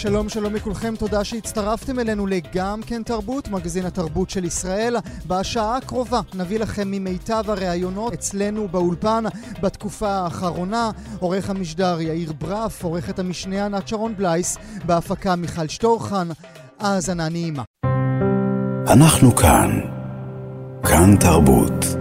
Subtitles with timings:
[0.00, 4.96] שלום שלום לכולכם, תודה שהצטרפתם אלינו לגם כן תרבות, מגזין התרבות של ישראל.
[5.26, 9.24] בשעה הקרובה נביא לכם ממיטב הראיונות אצלנו באולפן
[9.62, 10.90] בתקופה האחרונה.
[11.18, 16.28] עורך המשדר יאיר ברף, עורכת המשנה ענת שרון בלייס, בהפקה מיכל שטורחן.
[16.78, 17.62] האזנה נעימה.
[18.86, 19.80] אנחנו כאן.
[20.82, 21.99] כאן תרבות.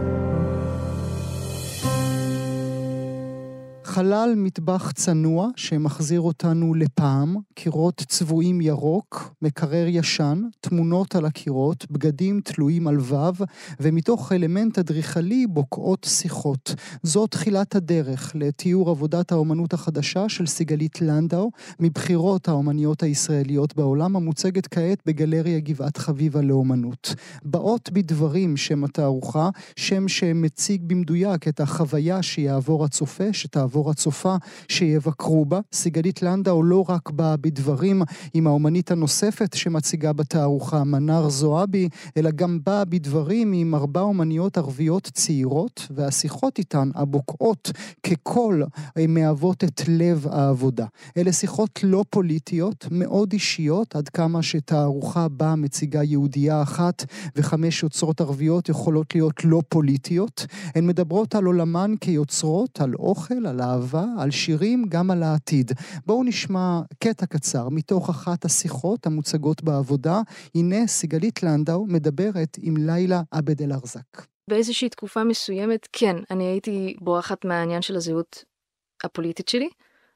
[3.89, 12.41] חלל מטבח צנוע שמחזיר אותנו לפעם, קירות צבועים ירוק, מקרר ישן, תמונות על הקירות, בגדים
[12.43, 13.45] תלויים על וו,
[13.79, 16.75] ומתוך אלמנט אדריכלי בוקעות שיחות.
[17.03, 24.67] זו תחילת הדרך לתיאור עבודת האומנות החדשה של סיגלית לנדאו, מבחירות האומניות הישראליות בעולם, המוצגת
[24.67, 27.15] כעת בגלריה גבעת חביבה לאומנות.
[27.45, 34.35] באות בדברים שם התערוכה, שם שמציג במדויק את החוויה שיעבור הצופה, שתעבור הצופה
[34.67, 35.59] שיבקרו בה.
[35.73, 38.01] סיגלית לנדאו לא רק באה בדברים
[38.33, 45.09] עם האומנית הנוספת שמציגה בתערוכה, מנר זועבי, אלא גם באה בדברים עם ארבע אומניות ערביות
[45.13, 47.71] צעירות, והשיחות איתן, הבוקעות
[48.03, 48.63] כקול,
[49.07, 50.85] מהוות את לב העבודה.
[51.17, 57.05] אלה שיחות לא פוליטיות, מאוד אישיות, עד כמה שתערוכה בה מציגה יהודייה אחת
[57.35, 60.45] וחמש יוצרות ערביות יכולות להיות לא פוליטיות.
[60.75, 65.71] הן מדברות על עולמן כיוצרות, על אוכל, על אהבה, על שירים, גם על העתיד.
[66.05, 70.21] בואו נשמע קטע קצר מתוך אחת השיחות המוצגות בעבודה.
[70.55, 74.25] הנה סיגלית לנדאו מדברת עם לילה עבד אל-ארזק.
[74.47, 78.43] באיזושהי תקופה מסוימת, כן, אני הייתי בורחת מהעניין של הזהות
[79.03, 79.69] הפוליטית שלי,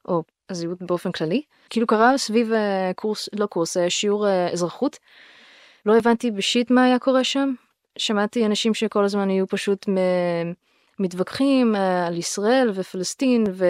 [0.08, 1.42] או הזהות באופן כללי.
[1.70, 2.52] כאילו קרה סביב
[2.96, 5.00] קורס, לא קורס, שיעור אזרחות.
[5.86, 7.54] לא הבנתי בשיט מה היה קורה שם.
[7.98, 9.98] שמעתי אנשים שכל הזמן היו פשוט מ...
[11.00, 11.76] מתווכחים
[12.08, 13.66] על ישראל ופלסטין ו...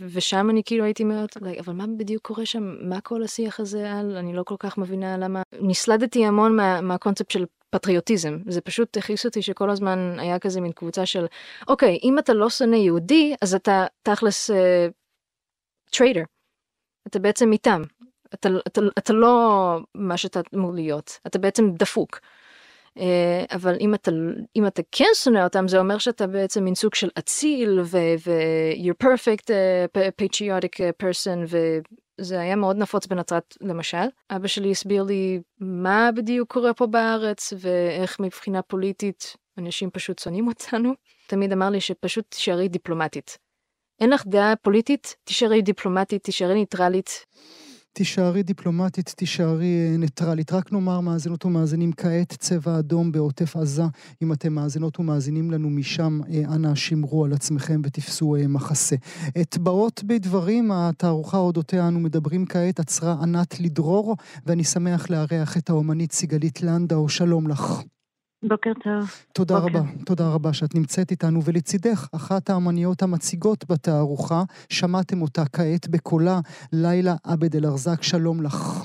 [0.00, 2.76] ושם אני כאילו הייתי אומרת אבל מה בדיוק קורה שם?
[2.80, 4.16] מה כל השיח הזה על?
[4.16, 6.80] אני לא כל כך מבינה למה נסלדתי המון מה...
[6.80, 8.38] מהקונספט של פטריוטיזם.
[8.46, 11.26] זה פשוט הכעיס אותי שכל הזמן היה כזה מין קבוצה של
[11.68, 14.50] אוקיי אם אתה לא שונא יהודי אז אתה תכלס
[15.90, 16.26] traitor uh,
[17.06, 17.82] אתה בעצם איתם.
[18.34, 21.18] אתה, אתה, אתה לא מה שאתה אמור להיות.
[21.26, 22.18] אתה בעצם דפוק.
[23.50, 24.10] אבל אם אתה
[24.56, 28.30] אם אתה כן שונא אותם זה אומר שאתה בעצם מין סוג של אציל ו, ו
[28.74, 35.40] you're perfect uh, patriotic person וזה היה מאוד נפוץ בנצרת למשל אבא שלי הסביר לי
[35.60, 40.92] מה בדיוק קורה פה בארץ ואיך מבחינה פוליטית אנשים פשוט שונאים אותנו
[41.26, 43.38] תמיד אמר לי שפשוט תישארי דיפלומטית.
[44.00, 47.26] אין לך דעה פוליטית תישארי דיפלומטית תישארי ניטרלית.
[47.94, 50.52] תישארי דיפלומטית, תישארי ניטרלית.
[50.52, 53.82] רק נאמר, מאזינות ומאזינים, כעת צבע אדום בעוטף עזה.
[54.22, 58.96] אם אתם מאזינות ומאזינים לנו משם, אנא שמרו על עצמכם ותפסו מחסה.
[59.40, 64.16] את באות בדברים, התערוכה אודותיה אנו מדברים כעת, עצרה ענת לדרור,
[64.46, 67.08] ואני שמח לארח את האומנית סיגלית לנדאו.
[67.08, 67.82] שלום לך.
[68.48, 69.10] בוקר טוב.
[69.32, 69.78] תודה בוקר.
[69.78, 76.40] רבה, תודה רבה שאת נמצאת איתנו, ולצידך אחת האמניות המציגות בתערוכה, שמעתם אותה כעת בקולה,
[76.72, 78.84] לילה עבד אל-ארזק, שלום לך.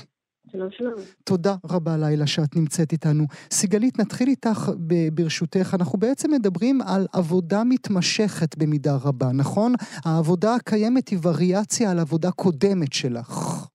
[0.52, 0.94] שלום שלום.
[1.24, 3.26] תודה רבה לילה שאת נמצאת איתנו.
[3.50, 4.70] סיגלית, נתחיל איתך
[5.12, 5.76] ברשותך.
[5.78, 9.74] אנחנו בעצם מדברים על עבודה מתמשכת במידה רבה, נכון?
[10.04, 13.66] העבודה הקיימת היא וריאציה על עבודה קודמת שלך.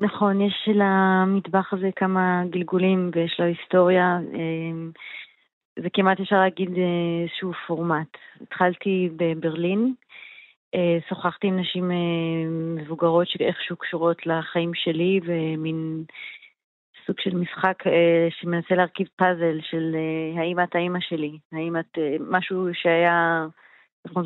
[0.00, 4.18] נכון, יש למטבח הזה כמה גלגולים ויש לו היסטוריה.
[4.34, 4.90] אמ,
[5.82, 8.08] זה כמעט אפשר להגיד אה, איזשהו פורמט.
[8.40, 9.94] התחלתי בברלין,
[10.74, 11.96] אה, שוחחתי עם נשים אה,
[12.76, 16.04] מבוגרות שאיכשהו קשורות לחיים שלי, ומין
[17.06, 17.82] סוג של משחק
[18.40, 19.96] שמנסה להרכיב פאזל של
[20.38, 23.46] האם את האימא שלי, האם את משהו שהיה,
[24.06, 24.22] אנחנו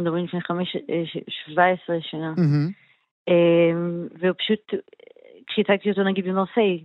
[0.00, 0.76] מדברים לפני חמש,
[1.28, 2.34] שבע עשרה שנה.
[2.36, 3.30] Mm-hmm.
[4.18, 4.74] והוא פשוט
[5.54, 6.80] כשהצגתי אותו נגיד במרסיי,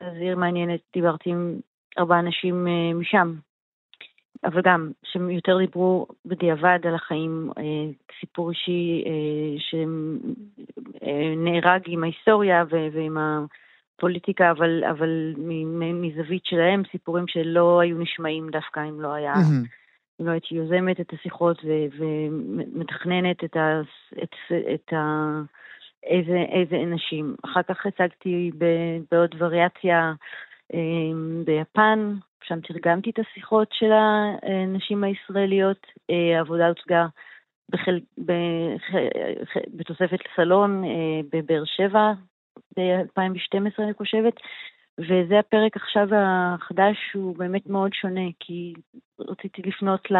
[0.00, 1.60] אז עיר מעניינת, דיברתי עם
[1.98, 3.34] ארבעה אנשים uh, משם.
[4.44, 7.62] אבל גם, שהם יותר דיברו בדיעבד על החיים, אה,
[8.20, 9.56] סיפור אישי אה,
[11.02, 15.34] שנהרג עם ההיסטוריה ו- ועם הפוליטיקה, אבל, אבל
[15.94, 19.34] מזווית שלהם, סיפורים שלא היו נשמעים דווקא אם לא היה.
[20.20, 21.64] אם לא הייתי יוזמת את השיחות
[21.98, 23.80] ומתכננת את, ה-
[24.22, 24.34] את,
[24.74, 24.92] את,
[26.06, 27.34] איזה, איזה אנשים.
[27.44, 28.50] אחר כך הצגתי
[29.10, 30.12] בעוד וריאציה
[31.44, 32.14] ביפן,
[32.44, 37.06] שם תרגמתי את השיחות של הנשים הישראליות, העבודה הוצגה
[37.70, 38.00] בחל...
[38.18, 38.94] בח...
[39.74, 40.84] בתוספת סלון
[41.32, 42.12] בבאר שבע
[42.76, 44.34] ב-2012 אני חושבת,
[44.98, 48.74] וזה הפרק עכשיו החדש שהוא באמת מאוד שונה, כי
[49.20, 50.16] רציתי לפנות ל...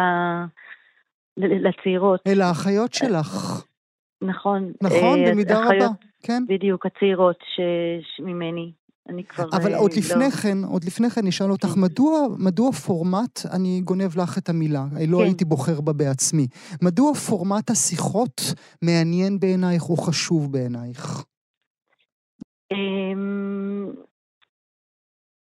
[1.37, 2.19] לצעירות.
[2.27, 3.65] אל האחיות שלך.
[4.21, 4.71] נכון.
[4.81, 5.87] נכון, אה, במידה רבה,
[6.23, 6.43] כן.
[6.47, 7.59] בדיוק, הצעירות ש...
[8.19, 8.71] ממני.
[9.09, 9.45] אני כבר...
[9.53, 9.97] אבל עוד לא...
[9.97, 11.81] לפני כן, עוד לפני כן נשאל אותך, כן.
[11.81, 15.23] מדוע, מדוע פורמט, אני גונב לך את המילה, לא כן.
[15.23, 16.47] הייתי בוחר בה בעצמי,
[16.81, 18.41] מדוע פורמט השיחות
[18.81, 21.23] מעניין בעינייך או חשוב בעינייך?
[22.71, 23.91] אמ,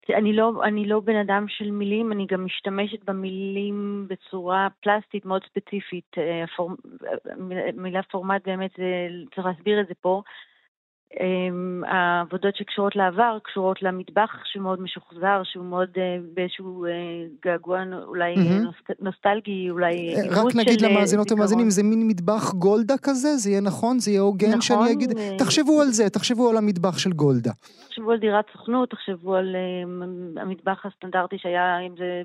[0.09, 5.41] אני לא, אני לא בן אדם של מילים, אני גם משתמשת במילים בצורה פלסטית מאוד
[5.45, 6.11] ספציפית.
[6.17, 6.71] אה, הפור...
[7.73, 8.71] מילה פורמט באמת,
[9.35, 10.21] צריך להסביר את זה פה.
[11.13, 16.91] אמ, העבודות שקשורות לעבר קשורות למטבח שמאוד משוחזר, שהוא מאוד אה, באיזשהו אה,
[17.45, 18.93] געגוע אולי mm-hmm.
[18.99, 20.15] נוסטלגי, אולי.
[20.29, 23.35] רק נגיד למאזינות ומאזינים, זה מין מטבח גולדה כזה?
[23.35, 23.99] זה יהיה נכון?
[23.99, 25.13] זה יהיה הוגן נכון, שאני אגיד?
[25.37, 27.51] תחשבו על זה, תחשבו על המטבח של גולדה.
[27.87, 29.55] תחשבו על דירת סוכנות, תחשבו על
[30.37, 32.21] המטבח הסטנדרטי שהיה, אם זה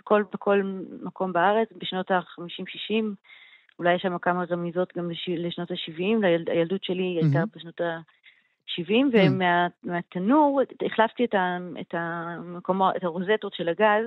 [0.00, 0.62] בכל, בכל
[1.02, 3.04] מקום בארץ, בשנות ה-50-60.
[3.78, 8.92] אולי יש שם כמה רמיזות גם לשנות ה-70, הילדות שלי הייתה בשנות ה-70,
[9.84, 11.34] ומהתנור החלפתי את,
[11.80, 14.06] את, המקום, את הרוזטות של הגז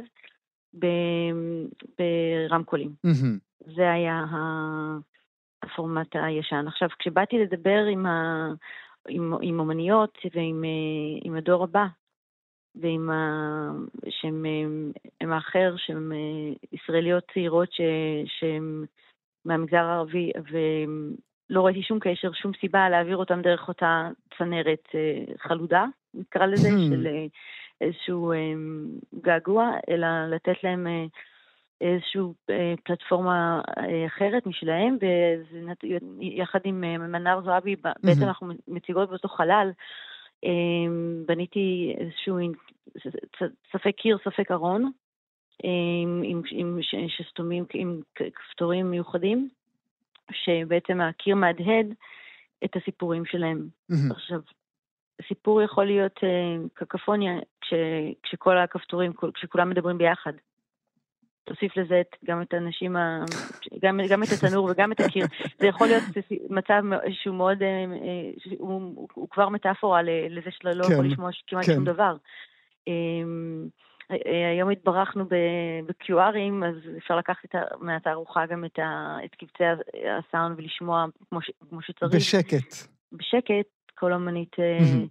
[1.98, 2.94] ברמקולים.
[3.76, 4.26] זה היה
[5.64, 6.66] הפורמט הישן.
[6.68, 8.48] עכשיו, כשבאתי לדבר עם, ה,
[9.10, 10.64] עם, עם אומניות ועם
[11.24, 11.86] עם הדור הבא,
[12.76, 13.72] ועם ה...
[14.10, 14.46] שהם
[15.22, 16.12] הם האחר, שהן
[16.72, 17.70] ישראליות צעירות
[18.26, 18.86] שהן
[19.48, 25.86] מהמגזר הערבי, ולא ראיתי שום קשר, שום סיבה להעביר אותם דרך אותה צנרת אה, חלודה,
[26.14, 26.90] נקרא לזה, hmm.
[26.90, 27.26] של אה,
[27.82, 28.38] איזשהו אה,
[29.22, 30.88] געגוע, אלא לתת להם
[31.82, 32.22] איזושהי
[32.84, 33.62] פלטפורמה
[34.08, 34.98] אחרת משלהם,
[36.22, 38.26] ויחד עם מנר זועבי, בעצם hmm.
[38.26, 39.72] אנחנו מציגות באותו חלל.
[41.26, 42.38] בניתי איזשהו
[43.72, 44.92] ספק קיר, ספק ארון,
[45.64, 49.50] עם, עם, עם, שסתומים עם כפתורים מיוחדים,
[50.32, 51.94] שבעצם הקיר מהדהד
[52.64, 53.68] את הסיפורים שלהם.
[53.92, 54.12] Mm-hmm.
[54.12, 54.40] עכשיו,
[55.28, 57.74] סיפור יכול להיות uh, קקפוניה כש,
[58.24, 60.34] כשכל הכפתורים, כשכולם מדברים ביחד.
[61.44, 63.24] תוסיף לזה את, גם את האנשים, ה,
[63.82, 65.26] גם, גם את התנור וגם את הקיר.
[65.60, 66.04] זה יכול להיות
[66.50, 66.82] מצב
[67.12, 67.66] שהוא מאוד, uh,
[68.38, 71.74] שהוא, הוא, הוא כבר מטאפורה לזה שאתה לא כן, יכול לשמוע כמעט כן.
[71.74, 72.16] שום דבר.
[72.90, 72.92] Um,
[74.54, 79.64] היום התברכנו ב-QRים, אז אפשר לקחת מהתערוכה גם את, ה, את קבצי
[80.20, 82.16] הסאונד ולשמוע כמו, ש, כמו שצריך.
[82.16, 82.88] בשקט.
[83.12, 85.08] בשקט, כל אמנית mm-hmm.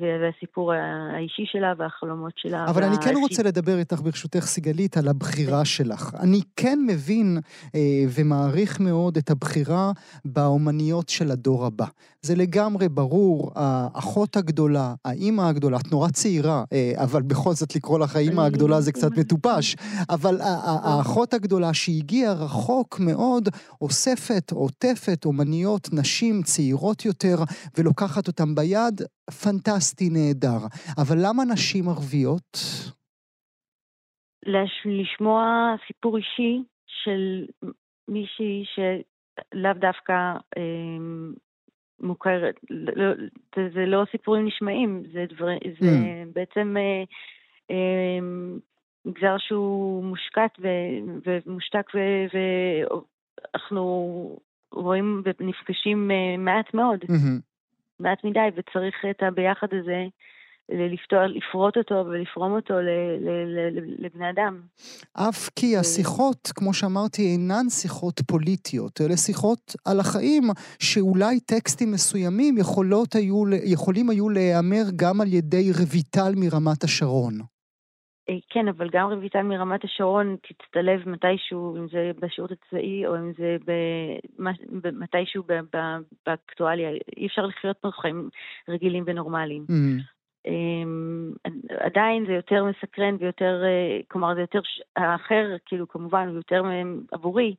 [0.00, 2.64] והסיפור האישי שלה והחלומות שלה.
[2.68, 6.14] אבל אני כן רוצה לדבר איתך, ברשותך, סיגלית, על הבחירה שלך.
[6.20, 7.38] אני כן מבין
[7.74, 7.80] אה,
[8.14, 9.92] ומעריך מאוד את הבחירה
[10.24, 11.86] באומניות של הדור הבא.
[12.22, 17.98] זה לגמרי ברור, האחות הגדולה, האימא הגדולה, את נורא צעירה, אה, אבל בכל זאת לקרוא
[17.98, 19.76] לך האימא הגדולה זה קצת מטופש,
[20.10, 23.48] אבל האחות הגדולה שהגיעה רחוק מאוד,
[23.80, 27.36] אוספת, עוטפת אומניות, נשים צעירות יותר,
[27.78, 30.66] ולוקחת אותן ביד, פנטסטי, נהדר.
[30.98, 32.58] אבל למה נשים ערביות?
[34.84, 37.46] לשמוע סיפור אישי של
[38.08, 40.12] מישהי שלאו דווקא
[40.56, 40.62] אה,
[42.00, 43.14] מוכרת, לא,
[43.56, 45.46] זה, זה לא סיפורים נשמעים, זה, דבר,
[45.80, 46.28] זה mm.
[46.34, 47.04] בעצם אה,
[47.70, 48.18] אה,
[49.04, 50.68] מגזר שהוא מושקט ו,
[51.26, 51.86] ומושתק
[53.54, 54.38] ואנחנו
[54.72, 57.00] רואים ונפגשים אה, מעט מאוד.
[57.02, 57.40] Mm-hmm.
[58.00, 60.04] מעט מדי, וצריך את הביחד הזה
[60.68, 62.74] לפתור, לפרוט אותו ולפרום אותו
[63.98, 64.60] לבני אדם.
[65.12, 70.42] אף כי השיחות, כמו שאמרתי, אינן שיחות פוליטיות, אלה שיחות על החיים,
[70.78, 72.56] שאולי טקסטים מסוימים
[73.14, 77.55] היו, יכולים היו להיאמר גם על ידי רויטל מרמת השרון.
[78.28, 83.32] אה, כן, אבל גם רויטל מרמת השרון תצטלב מתישהו, אם זה בשירות הצבאי או אם
[83.38, 83.56] זה
[84.92, 85.42] מתישהו
[86.26, 86.90] באקטואליה.
[87.16, 88.28] אי אפשר לחיות פה חיים
[88.68, 89.66] רגילים ונורמליים.
[89.70, 90.02] Mm.
[91.80, 94.60] עדיין זה יותר מסקרן ויותר, אה, כלומר זה יותר
[94.96, 96.62] האחר, כאילו כמובן, הוא יותר
[97.12, 97.54] עבורי,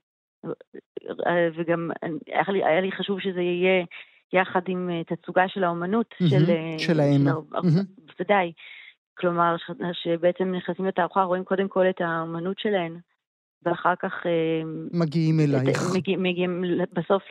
[0.46, 1.92] אה, וגם
[2.28, 3.86] היה לי, היה לי חשוב שזה יהיה
[4.34, 6.46] יחד עם תצוגה של האומנות mm-hmm, של...
[6.78, 7.26] שלהם.
[8.18, 8.52] בוודאי.
[8.52, 8.77] Mm-hmm.
[9.20, 9.56] כלומר,
[9.94, 13.00] שבעצם נכנסים לתערוכה, רואים קודם כל את האמנות שלהן
[13.66, 14.14] ואחר כך...
[14.94, 15.80] מגיעים אלייך.
[15.96, 17.24] מגיעים, מגיעים בסוף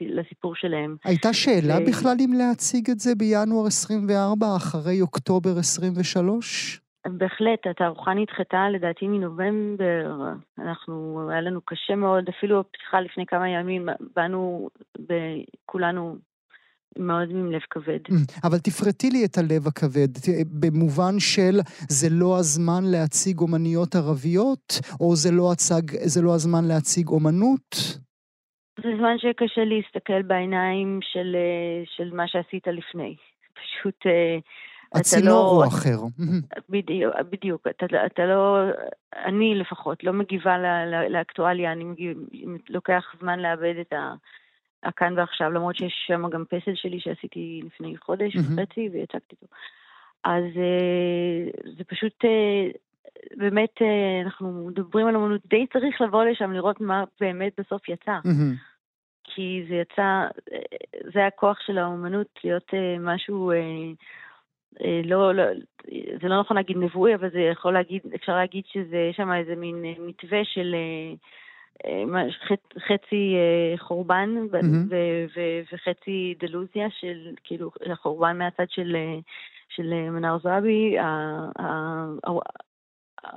[0.00, 0.96] לסיפור שלהם.
[1.04, 1.86] הייתה שאלה ו...
[1.88, 6.80] בכלל אם להציג את זה בינואר 24 אחרי אוקטובר 23?
[7.06, 13.88] בהחלט, התערוכה נדחתה לדעתי מנובמבר, אנחנו, היה לנו קשה מאוד, אפילו הפתיחה לפני כמה ימים,
[14.16, 14.68] באנו
[15.66, 16.16] כולנו
[16.98, 17.98] מאוד עם לב כבד.
[18.08, 20.08] Mm, אבל תפרטי לי את הלב הכבד,
[20.60, 26.64] במובן של זה לא הזמן להציג אומניות ערביות, או זה לא, הצג, זה לא הזמן
[26.68, 27.76] להציג אומנות?
[28.82, 33.16] זה זמן שקשה להסתכל בעיניים של, אה, של מה שעשית לפני.
[33.54, 34.06] פשוט...
[34.06, 34.38] אה,
[34.92, 35.98] הצינור לא, הוא אחר.
[36.68, 37.66] בדיוק, בדיוק.
[37.70, 38.58] אתה, אתה לא,
[39.24, 40.56] אני לפחות לא מגיבה
[41.08, 42.18] לאקטואליה, אני מגיב,
[42.68, 44.14] לוקח זמן לאבד את ה...
[44.82, 49.46] הכאן ועכשיו, למרות שיש שם גם פסל שלי שעשיתי לפני חודש וחצי והצגתי אותו.
[50.24, 52.68] אז אה, זה פשוט, אה,
[53.36, 58.18] באמת, אה, אנחנו מדברים על אמנות, די צריך לבוא לשם לראות מה באמת בסוף יצא.
[59.24, 60.26] כי זה יצא,
[61.14, 62.70] זה הכוח של האומנות להיות
[63.00, 63.52] משהו...
[65.04, 65.44] לא, לא,
[66.22, 69.84] זה לא נכון להגיד נבואי, אבל זה יכול להגיד, אפשר להגיד שזה שם איזה מין
[69.98, 70.74] מתווה של
[72.86, 74.36] חצי אה, חורבן
[75.72, 79.18] וחצי דלוזיה של כאילו החורבן מהצד של, אה,
[79.68, 80.96] של אה, מנאר זועבי,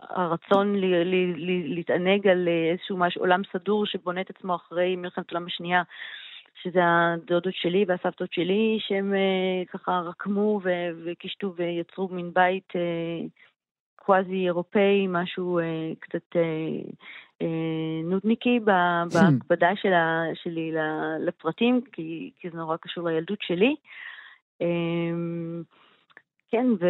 [0.09, 0.75] הרצון
[1.67, 5.83] להתענג על איזשהו משהו, עולם סדור שבונה את עצמו אחרי מלחמת העולם השנייה,
[6.61, 9.13] שזה הדודות שלי והסבתות שלי, שהם
[9.67, 10.59] ככה רקמו
[11.03, 12.73] וקישטו ויצרו מין בית
[14.05, 15.59] קוואזי אירופאי, משהו
[15.99, 17.47] קצת אה,
[18.03, 19.09] נודניקי hmm.
[19.13, 20.71] בהקפדה שלה, שלי
[21.19, 23.75] לפרטים, כי, כי זה נורא קשור לילדות שלי.
[24.61, 25.63] אמ,
[26.51, 26.85] כן, ו...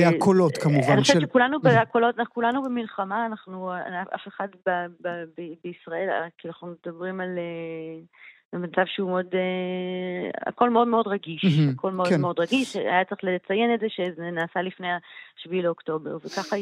[0.00, 0.92] והקולות כמובן.
[0.92, 1.26] אני חושבת של...
[1.26, 3.72] שכולנו בקולות, אנחנו כולנו במלחמה, אנחנו,
[4.14, 7.38] אף אחד ב, ב, ב, בישראל, כי אנחנו מדברים על...
[8.54, 9.36] אה, במצב שהוא מאוד, uh,
[10.46, 12.20] הכל מאוד מאוד רגיש, mm-hmm, הכל מאוד כן.
[12.20, 16.56] מאוד רגיש, היה צריך לציין את זה שזה נעשה לפני ה-7 לאוקטובר, וככה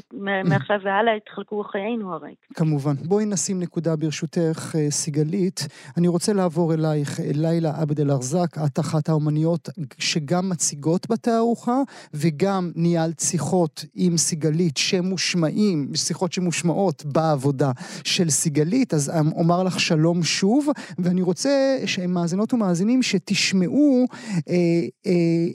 [0.45, 2.35] מעכשיו והלאה התחלקו חיינו הרי.
[2.55, 2.95] כמובן.
[2.95, 5.61] בואי נשים נקודה ברשותך, אה, סיגלית.
[5.97, 9.69] אני רוצה לעבור אלייך, לילה עבד אל-ארזק, את אחת האומניות
[9.99, 11.83] שגם מציגות בתערוכה,
[12.15, 17.71] וגם ניהלת שיחות עם סיגלית שמושמעים, שיחות שמושמעות בעבודה
[18.05, 20.69] של סיגלית, אז אומר לך שלום שוב,
[20.99, 24.07] ואני רוצה מאזינות ומאזינים שתשמעו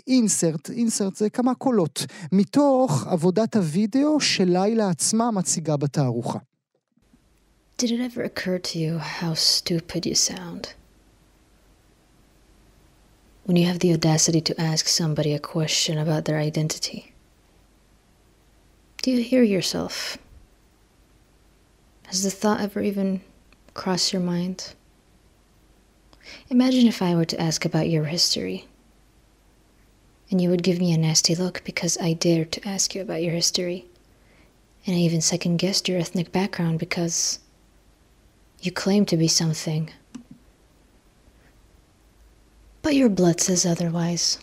[0.08, 6.40] אינסרט, אה, אינסרט זה כמה קולות, מתוך עבודת הוידאו שלילה עצמה מציגה בתערוכה.
[7.78, 10.74] Did it ever occur to you how stupid you sound?
[13.46, 17.14] When you have the audacity to ask somebody a question about their identity?
[19.04, 20.18] Do you hear yourself?
[22.08, 23.22] Has the thought ever even
[23.74, 24.74] crossed your mind?
[26.49, 28.67] Imagine if I were to ask about your history,
[30.31, 33.23] and you would give me a nasty look because I dared to ask you about
[33.23, 33.85] your history,
[34.85, 37.41] and I even second guessed your ethnic background because
[38.65, 39.91] you claim to be something.
[42.83, 44.39] But your blood says otherwise.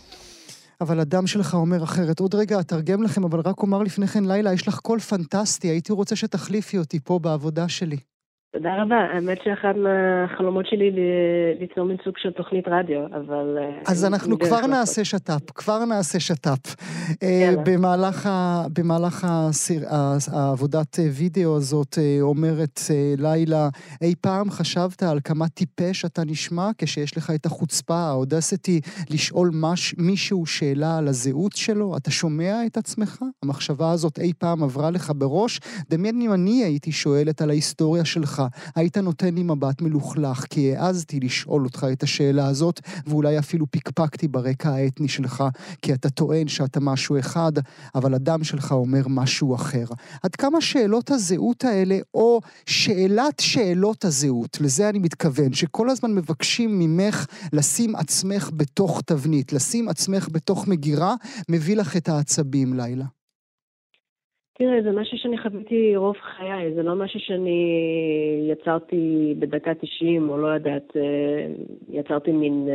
[0.80, 2.20] אבל הדם שלך אומר אחרת.
[2.20, 5.92] עוד רגע אתרגם לכם, אבל רק אומר לפני כן, לילה, יש לך קול פנטסטי, הייתי
[5.92, 7.96] רוצה שתחליפי אותי פה בעבודה שלי.
[8.53, 8.95] תודה רבה.
[8.95, 10.91] האמת שאחד מהחלומות שלי
[11.59, 13.57] ליצור מין סוג של תוכנית רדיו, אבל...
[13.61, 16.75] אה, אז אנחנו כבר נעשה שת"פ, כבר נעשה שת"פ.
[17.23, 19.81] אה, במהלך, ה, במהלך הסיר,
[20.33, 22.79] העבודת וידאו הזאת אה, אומרת
[23.17, 23.69] לילה,
[24.01, 29.95] אי פעם חשבת על כמה טיפש אתה נשמע כשיש לך את החוצפה, האודסיטי, לשאול מש,
[29.97, 31.97] מישהו שאלה על הזהות שלו?
[31.97, 33.23] אתה שומע את עצמך?
[33.43, 35.59] המחשבה הזאת אי פעם עברה לך בראש?
[35.89, 38.42] דמיין אם אני הייתי שואלת על ההיסטוריה שלך.
[38.75, 44.27] היית נותן לי מבט מלוכלך, כי העזתי לשאול אותך את השאלה הזאת, ואולי אפילו פקפקתי
[44.27, 45.43] ברקע האתני שלך,
[45.81, 47.51] כי אתה טוען שאתה משהו אחד,
[47.95, 49.85] אבל הדם שלך אומר משהו אחר.
[50.23, 56.79] עד כמה שאלות הזהות האלה, או שאלת שאלות הזהות, לזה אני מתכוון, שכל הזמן מבקשים
[56.79, 61.15] ממך לשים עצמך בתוך תבנית, לשים עצמך בתוך מגירה,
[61.49, 63.22] מביא לך את העצבים לילה.
[64.57, 67.59] תראה, זה משהו שאני חוויתי רוב חיי, זה לא משהו שאני
[68.51, 71.47] יצרתי בדקה 90, או לא יודעת, אה,
[71.89, 72.67] יצרתי מין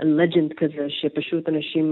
[0.00, 1.86] לג'נד uh, uh, כזה, שפשוט אנשים,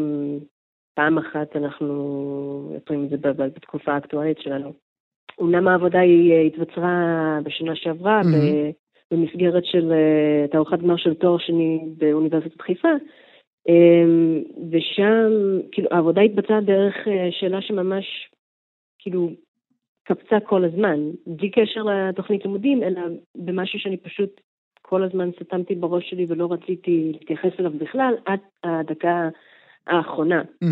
[0.94, 4.72] פעם אחת אנחנו יוצרים את זה בתקופה האקטואלית שלנו.
[5.38, 8.72] אומנם העבודה היא התבצרה בשנה שעברה, mm-hmm.
[9.10, 9.92] במסגרת של
[10.50, 12.88] תערוכת גמר של תואר שני באוניברסיטת חיפה,
[14.70, 15.30] ושם,
[15.72, 18.30] כאילו, העבודה התבצעה דרך אה, שאלה שממש,
[18.98, 19.30] כאילו,
[20.04, 23.00] קפצה כל הזמן, בלי קשר לתוכנית לימודים, אלא
[23.34, 24.40] במשהו שאני פשוט
[24.82, 29.28] כל הזמן סתמתי בראש שלי ולא רציתי להתייחס אליו בכלל, עד הדקה
[29.86, 30.42] האחרונה.
[30.64, 30.66] Mm.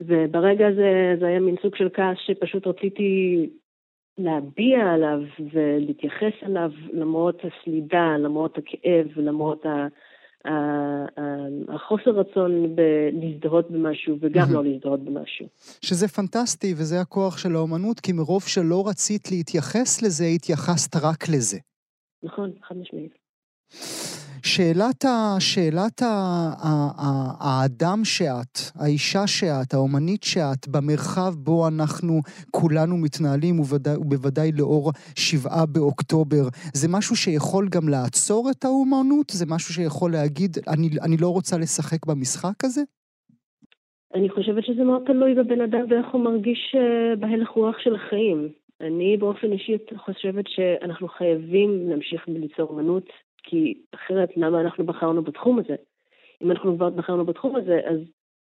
[0.00, 3.36] וברגע הזה זה היה מין סוג של כעס שפשוט רציתי
[4.18, 5.20] להביע עליו
[5.52, 9.86] ולהתייחס אליו למרות הסלידה, למרות הכאב, למרות ה...
[11.68, 12.76] החוסר רצון
[13.12, 15.46] להזדהות במשהו וגם לא להזדהות במשהו.
[15.82, 21.58] שזה פנטסטי וזה הכוח של האומנות, כי מרוב שלא רצית להתייחס לזה, התייחסת רק לזה.
[22.22, 23.12] נכון, חד משמעית.
[24.44, 26.06] שאלת, ה, שאלת ה,
[26.62, 26.68] ה,
[27.02, 27.08] ה,
[27.40, 35.66] האדם שאת, האישה שאת, האומנית שאת, במרחב בו אנחנו כולנו מתנהלים, ובוודאי, ובוודאי לאור שבעה
[35.66, 39.30] באוקטובר, זה משהו שיכול גם לעצור את האומנות?
[39.30, 42.82] זה משהו שיכול להגיד, אני, אני לא רוצה לשחק במשחק הזה?
[44.14, 48.48] אני חושבת שזה מאוד תלוי בבן אדם ואיך הוא מרגיש אה, בהלך רוח של החיים.
[48.80, 53.04] אני באופן אישי חושבת שאנחנו חייבים להמשיך ליצור אמנות
[53.50, 55.76] כי אחרת למה אנחנו בחרנו בתחום הזה?
[56.42, 57.98] אם אנחנו כבר בחרנו בתחום הזה, אז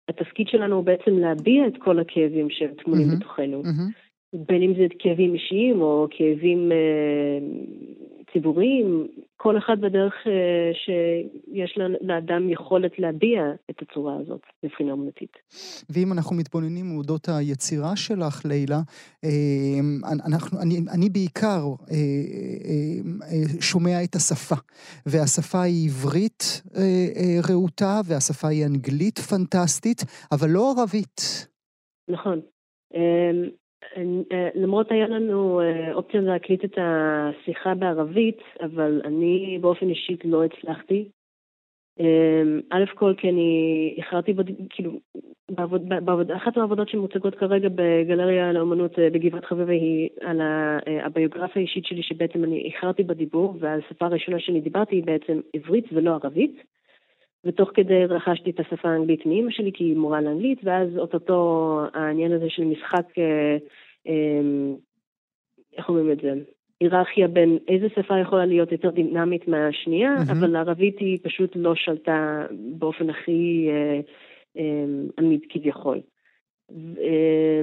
[0.09, 3.19] התפקיד שלנו הוא בעצם להביע את כל הכאבים שהם טמונים mm-hmm.
[3.19, 3.61] בתוכנו.
[3.63, 4.37] Mm-hmm.
[4.47, 7.39] בין אם זה כאבים אישיים או כאבים אה,
[8.33, 9.07] ציבוריים,
[9.37, 15.37] כל אחד בדרך אה, שיש לאדם יכולת להביע את הצורה הזאת מבחינה אומנותית.
[15.89, 18.79] ואם אנחנו מתבוננים מאודות היצירה שלך, לילה,
[19.23, 19.29] אה,
[20.25, 24.55] אנחנו, אני, אני בעיקר אה, שומע את השפה,
[25.05, 26.61] והשפה היא עברית
[27.49, 31.47] רהוטה, והשפה היא אנגלית פנטסטית, אבל לא ערבית.
[32.09, 32.41] נכון.
[34.31, 40.43] אה, למרות היה לנו אה, אופציה להקליט את השיחה בערבית, אבל אני באופן אישית לא
[40.43, 41.09] הצלחתי.
[41.99, 44.33] אה, א' כל כי אני איחרתי,
[44.69, 44.91] כאילו,
[45.51, 50.41] בעבוד, בעבוד, אחת מהעבודות שמוצגות כרגע בגלריה לאומנות בגבעת חביבה היא על
[51.05, 56.11] הביוגרפיה האישית שלי, שבעצם אני איחרתי בדיבור, והשפה הראשונה שאני דיברתי היא בעצם עברית ולא
[56.11, 56.63] ערבית.
[57.45, 62.31] ותוך כדי רכשתי את השפה האנגלית מאימא שלי, כי היא מורה לאנגלית, ואז אוטוטו העניין
[62.31, 63.57] הזה של משחק, אה,
[64.07, 64.73] אה,
[65.77, 66.33] איך אומרים את זה?
[66.81, 70.31] היררכיה בין איזה שפה יכולה להיות יותר דינמית מהשנייה, mm-hmm.
[70.31, 73.99] אבל הערבית היא פשוט לא שלטה באופן הכי אה,
[74.57, 74.85] אה,
[75.19, 75.99] עמיד כביכול.
[76.97, 77.61] אה,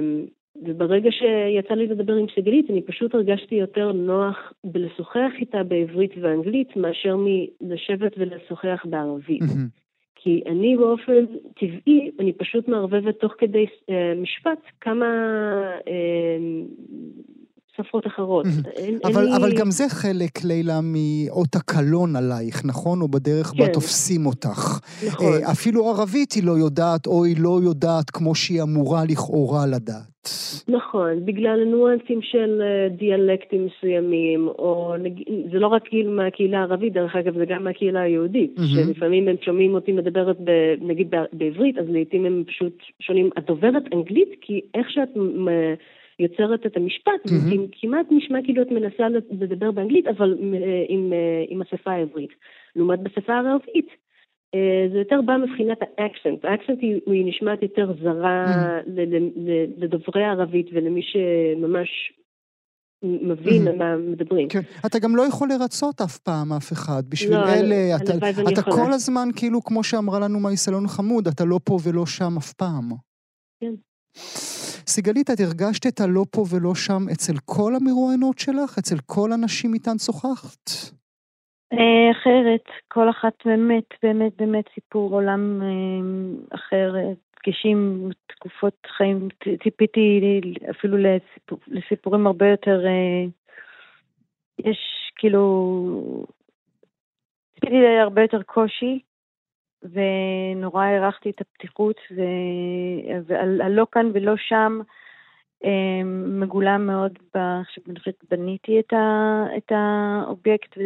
[0.65, 6.75] וברגע שיצא לי לדבר עם סיגלית, אני פשוט הרגשתי יותר נוח בלשוחח איתה בעברית ואנגלית,
[6.75, 9.43] מאשר מלשבת ולשוחח בערבית.
[10.15, 11.25] כי אני באופן
[11.59, 13.91] טבעי, אני פשוט מערבבת תוך כדי uh,
[14.21, 15.05] משפט כמה
[15.79, 15.91] uh,
[17.77, 18.45] שפות אחרות.
[18.75, 19.55] אין, אבל, אין אבל לי...
[19.55, 23.01] גם זה חלק, לילה, מאות הקלון עלייך, נכון?
[23.01, 23.57] או בדרך כן.
[23.57, 24.79] בה תופסים אותך.
[25.07, 25.25] נכון.
[25.25, 30.17] אה, אפילו ערבית היא לא יודעת, או היא לא יודעת כמו שהיא אמורה לכאורה לדעת.
[30.67, 34.93] נכון, בגלל הניואנסים של אה, דיאלקטים מסוימים, או
[35.51, 38.61] זה לא רק מהקהילה הערבית, דרך אגב, זה גם מהקהילה היהודית, mm-hmm.
[38.75, 43.29] שלפעמים הם שומעים אותי מדברת, ב, נגיד בעברית, אז לעיתים הם פשוט שונים.
[43.37, 44.29] את דוברת אנגלית?
[44.41, 45.09] כי איך שאת...
[46.19, 47.79] יוצרת את המשפט, mm-hmm.
[47.81, 52.29] כמעט נשמע כאילו את מנסה לדבר באנגלית, אבל אה, עם, אה, עם השפה העברית.
[52.75, 53.87] לעומת בשפה הערבית,
[54.55, 56.45] אה, זה יותר בא מבחינת האקסנט.
[56.45, 58.89] האקסנט היא, היא נשמעת יותר זרה mm-hmm.
[59.77, 61.89] לדוברי הערבית ולמי שממש
[63.03, 64.49] מבין על מה מדברים.
[64.49, 64.61] כן.
[64.85, 67.03] אתה גם לא יכול לרצות אף פעם אף אחד.
[67.09, 68.13] בשביל לא, אלה, אתה,
[68.53, 72.53] אתה כל הזמן, כאילו, כמו שאמרה לנו מייסלון חמוד, אתה לא פה ולא שם אף
[72.53, 72.89] פעם.
[73.59, 73.73] כן.
[74.87, 78.77] סיגלית, את הרגשת את הלא פה ולא שם אצל כל המרואיינות שלך?
[78.79, 80.69] אצל כל הנשים איתן שוחחת?
[81.73, 86.95] אה, אחרת, כל אחת באמת, באמת, באמת סיפור עולם אה, אחר,
[87.47, 89.27] דגשים, תקופות חיים,
[89.63, 90.21] ציפיתי
[90.69, 93.25] אפילו לסיפור, לסיפורים הרבה יותר, אה,
[94.59, 94.79] יש
[95.15, 96.25] כאילו,
[97.53, 98.99] ציפיתי להרבה יותר קושי,
[99.83, 101.95] ונורא הערכתי את הפתיחות.
[103.27, 104.79] והלא כאן ולא שם
[105.63, 109.45] אמ, מגולם מאוד, עכשיו אני חושבת בניתי את, ה...
[109.57, 110.77] את האובייקט,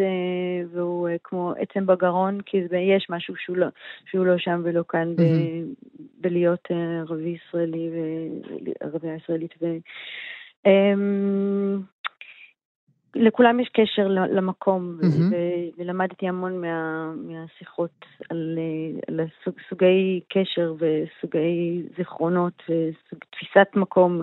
[0.72, 2.58] והוא אה, כמו עצם בגרון, כי
[2.98, 3.68] יש משהו שהוא לא,
[4.06, 5.16] שהוא לא שם ולא כאן.
[5.16, 5.22] ב...
[6.22, 7.90] בלהיות אה, ערבי ישראלי
[8.82, 9.54] וערבייה ישראלית.
[9.62, 9.66] ו...
[13.16, 15.36] לכולם יש קשר למקום, mm-hmm.
[15.78, 18.60] ולמדתי המון מה, מהשיחות על,
[19.08, 22.64] על הסוג, סוגי קשר וסוגי זיכרונות
[23.14, 24.22] ותפיסת מקום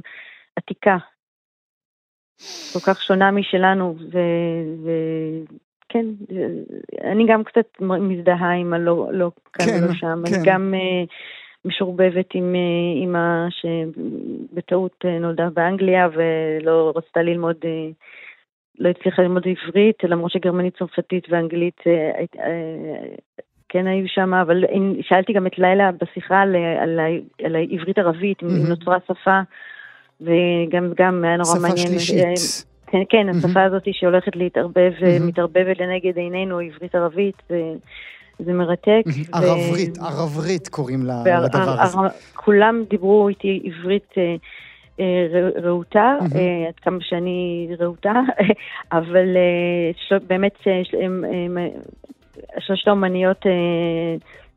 [0.56, 0.96] עתיקה,
[2.72, 3.96] כל כך שונה משלנו,
[4.82, 6.06] וכן,
[7.04, 10.34] אני גם קצת מזדהה עם הלא לא כאן כן, ולא שם, כן.
[10.34, 10.74] אני גם...
[11.64, 12.54] משורבבת עם
[12.96, 17.56] אימא שבטעות נולדה באנגליה ולא רצתה ללמוד,
[18.78, 21.80] לא הצליחה ללמוד עברית, למרות שגרמנית צרפתית ואנגלית
[23.68, 24.64] כן היו שם, אבל
[25.00, 27.00] שאלתי גם את לילה בשיחה על, על,
[27.44, 28.68] על העברית ערבית, אם mm-hmm.
[28.68, 29.40] נוצרה שפה,
[30.20, 31.76] וגם גם היה נורא מעניין.
[31.76, 32.64] שפה שלישית.
[32.90, 37.42] כן, כן, השפה הזאת שהולכת להתערבב ומתערבבת לנגד עינינו, עברית ערבית,
[38.38, 39.02] זה מרתק.
[39.32, 41.98] ערברית, ערברית קוראים לדבר הזה.
[42.34, 44.36] כולם דיברו איתי עברית אה, אה,
[45.62, 48.12] רהוטה, אה, עד כמה שאני רהוטה,
[48.92, 49.36] אבל
[50.26, 50.58] באמת
[52.58, 53.46] שלושת האומניות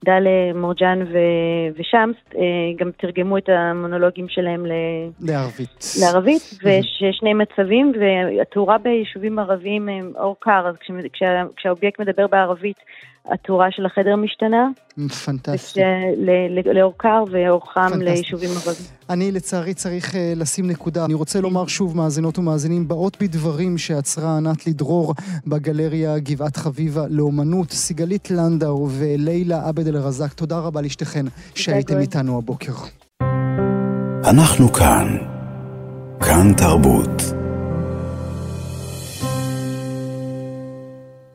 [0.05, 2.41] דלה, מורג'אן ו- ושמס אה,
[2.77, 4.71] גם תרגמו את המונולוגים שלהם ל...
[5.19, 5.69] לערבית.
[6.01, 10.75] לערבית, ויש שני מצבים, והתאורה ביישובים ערביים הם אור קר, אז
[11.13, 12.77] כשה, כשהאובייקט מדבר בערבית,
[13.25, 14.67] התאורה של החדר משתנה.
[15.25, 15.79] פנטסטי.
[16.75, 18.87] לאור קר ואור חם ליישובים ערביים.
[19.09, 21.05] אני לצערי צריך uh, לשים נקודה.
[21.05, 25.13] אני רוצה לומר שוב, מאזינות ומאזינים, באות בדברים שעצרה ענת לדרור
[25.47, 30.33] בגלריה גבעת חביבה לאומנות, סיגלית לנדאו ולילה עבד אל-רזק.
[30.33, 32.73] תודה רבה לשתיכן שהייתם איתנו הבוקר.
[34.29, 35.17] אנחנו כאן.
[36.19, 37.40] כאן תרבות.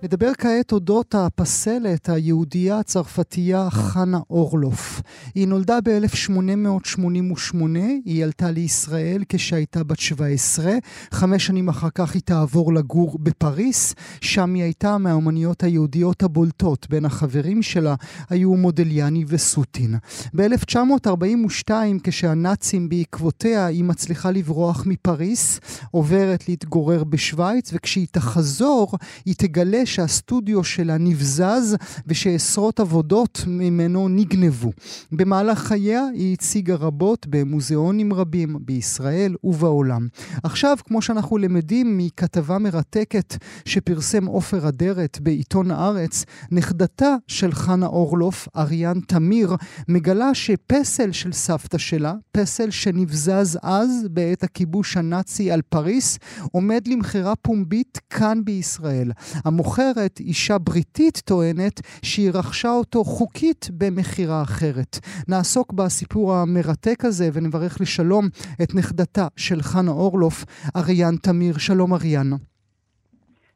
[0.07, 5.03] נדבר כעת אודות הפסלת היהודייה הצרפתייה חנה אורלוף.
[5.35, 7.57] היא נולדה ב-1888,
[8.05, 10.73] היא עלתה לישראל כשהייתה בת 17.
[11.11, 16.87] חמש שנים אחר כך היא תעבור לגור בפריס, שם היא הייתה מהאומניות היהודיות הבולטות.
[16.91, 17.95] בין החברים שלה
[18.31, 19.95] היו מודליאני וסוטין.
[20.35, 21.71] ב-1942,
[22.03, 28.93] כשהנאצים בעקבותיה, היא מצליחה לברוח מפריס, עוברת להתגורר בשוויץ, וכשהיא תחזור,
[29.25, 34.73] היא תגלה שהסטודיו שלה נבזז ושעשרות עבודות ממנו נגנבו.
[35.13, 40.09] במהלך חייה היא הציגה רבות במוזיאונים רבים בישראל ובעולם.
[40.43, 48.49] עכשיו, כמו שאנחנו למדים מכתבה מרתקת שפרסם עופר אדרת בעיתון הארץ, נכדתה של חנה אורלוף,
[48.57, 49.57] אריאן תמיר,
[49.89, 56.19] מגלה שפסל של סבתא שלה, פסל שנבזז אז בעת הכיבוש הנאצי על פריס,
[56.53, 59.13] עומד למכירה פומבית כאן בישראל.
[59.45, 64.99] המוכר אחרת, אישה בריטית טוענת שהיא רכשה אותו חוקית במכירה אחרת.
[65.29, 68.29] נעסוק בסיפור המרתק הזה ונברך לשלום
[68.63, 70.45] את נכדתה של חנה אורלוף,
[70.77, 71.59] אריאן תמיר.
[71.59, 72.31] שלום אריאן.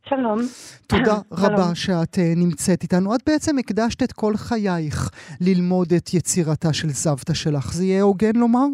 [0.09, 0.39] שלום.
[0.87, 3.15] תודה רבה שאת uh, נמצאת איתנו.
[3.15, 7.73] את בעצם הקדשת את כל חייך ללמוד את יצירתה של סבתא שלך.
[7.73, 8.67] זה יהיה הוגן לומר?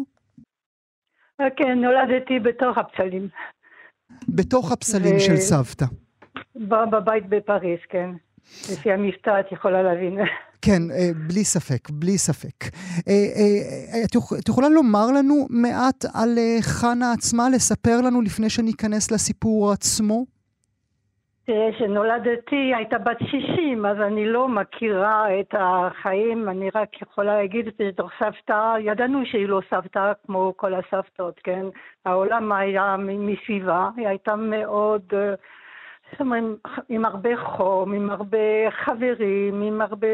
[1.57, 3.27] כן, נולדתי בתוך הפסלים.
[4.27, 5.19] בתוך הפסלים ו...
[5.19, 5.85] של סבתא.
[6.59, 8.09] בבית בפריז, כן.
[8.71, 10.17] לפי המבטא את יכולה להבין.
[10.61, 12.73] כן, אה, בלי ספק, בלי ספק.
[13.07, 14.03] אה, אה,
[14.39, 16.29] את יכולה לומר לנו מעט על
[16.61, 20.25] חנה עצמה, לספר לנו לפני שניכנס לסיפור עצמו?
[21.45, 27.65] תראה, כשנולדתי הייתה בת 60, אז אני לא מכירה את החיים, אני רק יכולה להגיד
[27.77, 31.65] שתוך סבתא, ידענו שהיא לא סבתא כמו כל הסבתות, כן?
[32.05, 35.01] העולם היה מסביבה, היא הייתה מאוד...
[35.11, 35.15] Uh,
[36.11, 36.43] זאת אומרת,
[36.89, 40.07] עם הרבה חום, עם הרבה חברים, עם הרבה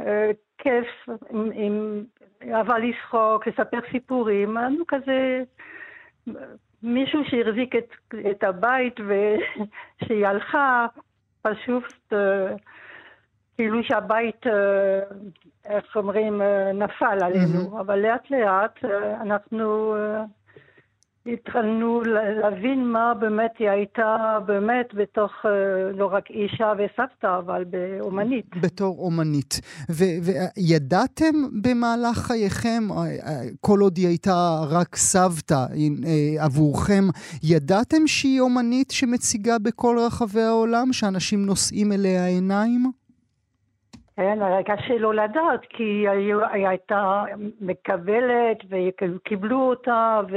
[0.00, 2.04] אה, כיף, עם, עם
[2.52, 5.42] אהבה לשחוק, לספר סיפורים, לנו כזה
[6.82, 10.86] מישהו שהחזיק את, את הבית ושהיא הלכה,
[11.42, 12.54] פשוט אה,
[13.56, 15.00] כאילו שהבית, אה,
[15.64, 17.80] איך אומרים, אה, נפל עלינו, mm-hmm.
[17.80, 19.94] אבל לאט לאט אה, אנחנו...
[21.26, 22.00] התחלנו
[22.42, 25.50] להבין מה באמת היא הייתה באמת בתוך אה,
[25.92, 28.56] לא רק אישה וסבתא, אבל באומנית.
[28.62, 29.60] בתור אומנית.
[29.88, 35.66] וידעתם במהלך חייכם, אה, אה, כל עוד היא הייתה רק סבתא
[36.38, 37.04] עבורכם,
[37.42, 42.90] ידעתם שהיא אומנית שמציגה בכל רחבי העולם, שאנשים נושאים אליה עיניים?
[44.16, 47.24] כן, קשה לא לדעת, כי היא הייתה
[47.60, 50.36] מקבלת וקיבלו אותה, ו...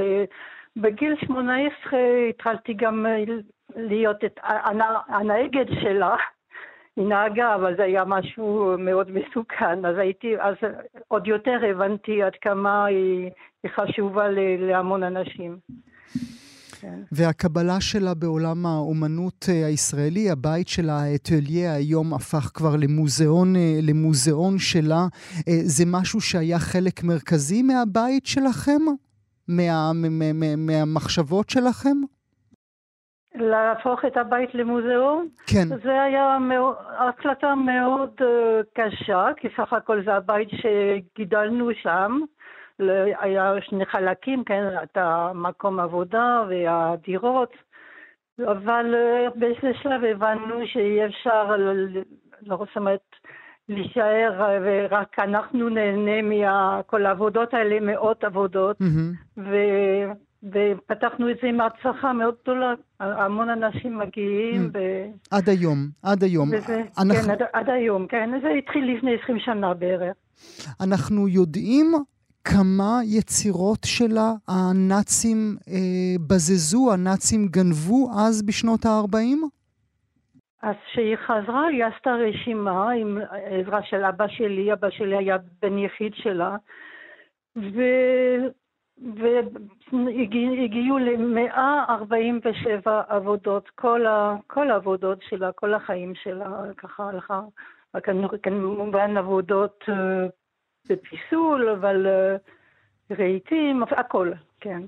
[0.77, 3.23] בגיל 18 התחלתי גם אה,
[3.75, 4.39] להיות את
[5.07, 6.15] הנהגת שלה.
[6.97, 9.85] היא נהגה, אבל זה היה משהו מאוד מסוכן.
[9.85, 10.55] אז הייתי, אז
[11.07, 13.29] עוד יותר הבנתי עד כמה היא,
[13.63, 14.27] היא חשובה
[14.59, 15.57] להמון אנשים.
[16.81, 16.99] כן.
[17.11, 24.57] והקבלה שלה בעולם האומנות אה, הישראלי, הבית שלה, האטליה, היום הפך כבר למוזיאון, אה, למוזיאון
[24.57, 25.07] שלה.
[25.63, 28.81] זה משהו שהיה חלק מרכזי מהבית שלכם?
[29.47, 31.97] מה, מה, מה, מהמחשבות שלכם?
[33.35, 35.27] להפוך את הבית למוזיאון?
[35.47, 35.67] כן.
[35.83, 38.25] זה היה מאוד, החלטה מאוד uh,
[38.73, 42.19] קשה, כי סך הכל זה הבית שגידלנו שם.
[43.19, 47.53] היה שני חלקים, כן, את המקום עבודה והדירות,
[48.39, 51.55] אבל uh, באיזה שלב הבנו שאי אפשר,
[52.41, 53.15] לא זאת אומרת,
[53.69, 59.37] להישאר ורק אנחנו נהנה מכל העבודות האלה, מאות עבודות, mm-hmm.
[59.37, 59.55] ו...
[60.43, 64.69] ופתחנו את זה עם הצלחה מאוד גדולה, המון אנשים מגיעים.
[64.73, 64.79] ו...
[65.31, 66.49] עד היום, עד היום.
[66.53, 67.23] וזה, אנחנו...
[67.23, 70.15] כן, עד, עד היום, כן, זה התחיל לפני 20 שנה בערך.
[70.81, 71.93] אנחנו יודעים
[72.43, 79.17] כמה יצירות שלה הנאצים אה, בזזו, הנאצים גנבו אז בשנות ה-40?
[80.61, 85.77] אז כשהיא חזרה, היא עשתה רשימה עם עזרה של אבא שלי, אבא שלי היה בן
[85.77, 86.55] יחיד שלה,
[87.55, 87.81] ו...
[89.91, 97.41] והגיעו ל-147 עבודות, כל, ה, כל העבודות שלה, כל החיים שלה, ככה הלכה,
[98.43, 100.27] כמובן עבודות אה,
[100.89, 102.35] בפיסול, אבל אה,
[103.17, 104.81] רהיטים, הכל, כן.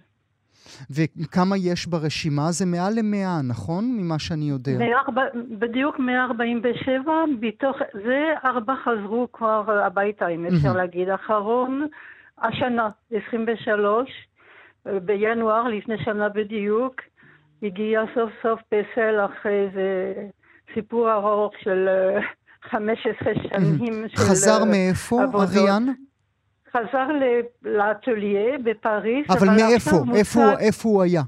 [0.90, 2.52] וכמה יש ברשימה?
[2.52, 3.98] זה מעל למאה, נכון?
[3.98, 4.78] ממה שאני יודע.
[4.78, 5.22] 104,
[5.60, 11.10] בדיוק 147, בתוך זה ארבע חזרו כבר הביתה, אם אפשר להגיד.
[11.10, 11.88] אחרון
[12.42, 12.90] השנה,
[13.30, 14.10] 23,
[14.86, 17.02] בינואר, לפני שנה בדיוק,
[17.64, 20.14] הגיע סוף סוף פסל אחרי איזה
[20.74, 21.88] סיפור ארוך של
[22.62, 25.86] 15 אה, שנים של חזר מאיפה, אריאן?
[26.90, 27.08] חזר
[27.64, 29.26] לאטוליה בפריז.
[29.30, 29.98] אבל, אבל מאיפה?
[30.16, 31.22] איפה, איפה הוא היה?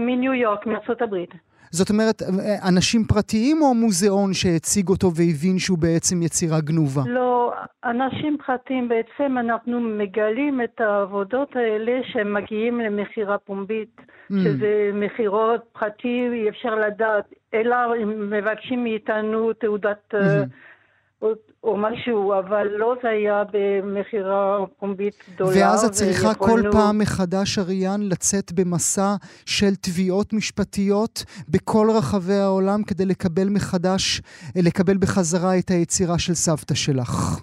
[0.00, 1.30] מניו יורק, מארצות הברית.
[1.72, 2.22] זאת אומרת,
[2.68, 7.02] אנשים פרטיים או מוזיאון שהציג אותו והבין שהוא בעצם יצירה גנובה?
[7.06, 7.52] לא,
[7.84, 14.34] אנשים פרטיים בעצם אנחנו מגלים את העבודות האלה שהם מגיעים למכירה פומבית, mm.
[14.44, 20.14] שזה מכירות פרטי, אי אפשר לדעת, אלא מבקשים מאיתנו תעודת...
[20.14, 21.26] Mm-hmm.
[21.64, 25.50] או משהו, אבל לא זה היה במכירה פומבית גדולה.
[25.50, 26.72] ואז את צריכה ויכולנו...
[26.72, 29.14] כל פעם מחדש, אריאן, לצאת במסע
[29.46, 34.20] של תביעות משפטיות בכל רחבי העולם כדי לקבל מחדש,
[34.56, 37.40] לקבל בחזרה את היצירה של סבתא שלך.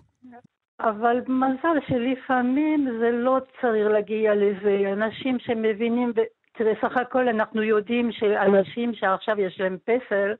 [0.79, 4.93] אבל מזל שלפעמים זה לא צריך להגיע לזה.
[4.93, 6.13] אנשים שמבינים,
[6.57, 10.33] תראה, סך הכל אנחנו יודעים שאנשים שעכשיו יש להם פסל,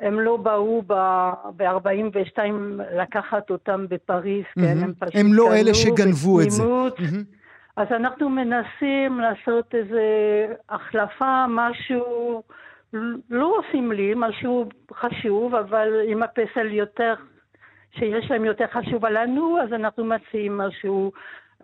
[0.00, 0.82] הם לא באו
[1.56, 2.38] ב-42
[2.96, 4.60] לקחת אותם בפריז, mm-hmm.
[4.60, 6.62] כן, הם פשוט הם לא אלה שגנבו את זה.
[6.62, 7.38] Mm-hmm.
[7.76, 10.02] אז אנחנו מנסים לעשות איזה
[10.68, 12.42] החלפה, משהו
[13.30, 17.14] לא עושים לי, משהו חשוב, אבל אם הפסל יותר,
[17.90, 21.12] שיש להם יותר חשוב עלינו, אז אנחנו מציעים משהו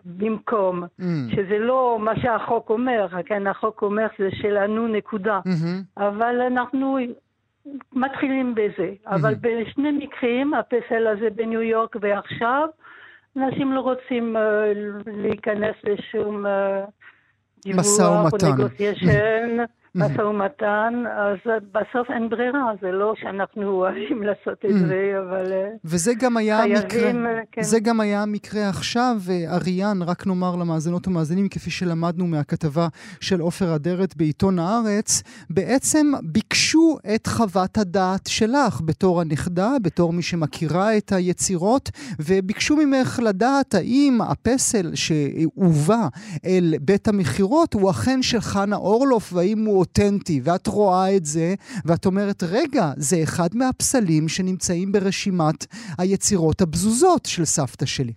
[0.05, 1.03] במקום, mm.
[1.35, 6.01] שזה לא מה שהחוק אומר, כן, החוק אומר שזה שלנו נקודה, mm-hmm.
[6.03, 6.97] אבל אנחנו
[7.93, 8.93] מתחילים בזה.
[9.07, 12.67] אבל בשני מקרים, הפסל הזה בניו יורק ועכשיו,
[13.37, 14.39] אנשים לא רוצים uh,
[15.07, 18.47] להיכנס לשום uh, משא ומתן.
[19.95, 21.37] משא ומתן, אז
[21.71, 24.87] בסוף אין ברירה, זה לא שאנחנו אוהבים לעשות את mm.
[24.87, 27.61] זה, אבל אה, וזה גם היה חייבים, המקרה, כן.
[27.61, 32.87] זה גם היה המקרה עכשיו, אריאן, רק נאמר למאזינות ומאזינים, כפי שלמדנו מהכתבה
[33.21, 40.21] של עופר אדרת בעיתון הארץ, בעצם ביקשו את חוות הדעת שלך בתור הנכדה, בתור מי
[40.21, 46.07] שמכירה את היצירות, וביקשו ממך לדעת האם הפסל שהובא
[46.45, 51.47] אל בית המכירות הוא אכן של חנה אורלוף, והאם הוא אותנטי, ואת רואה את זה,
[51.85, 55.59] ואת אומרת, רגע, זה אחד מהפסלים שנמצאים ברשימת
[55.99, 58.13] היצירות הבזוזות של סבתא שלי.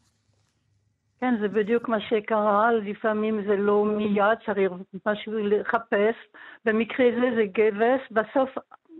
[1.20, 4.72] כן, זה בדיוק מה שקרה, לפעמים זה לא מיד, צריך
[5.06, 6.16] משהו לחפש.
[6.64, 8.50] במקרה זה זה גבס, בסוף,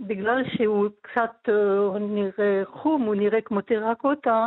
[0.01, 4.47] בגלל שהוא קצת uh, נראה חום, הוא נראה כמו טרקוטה,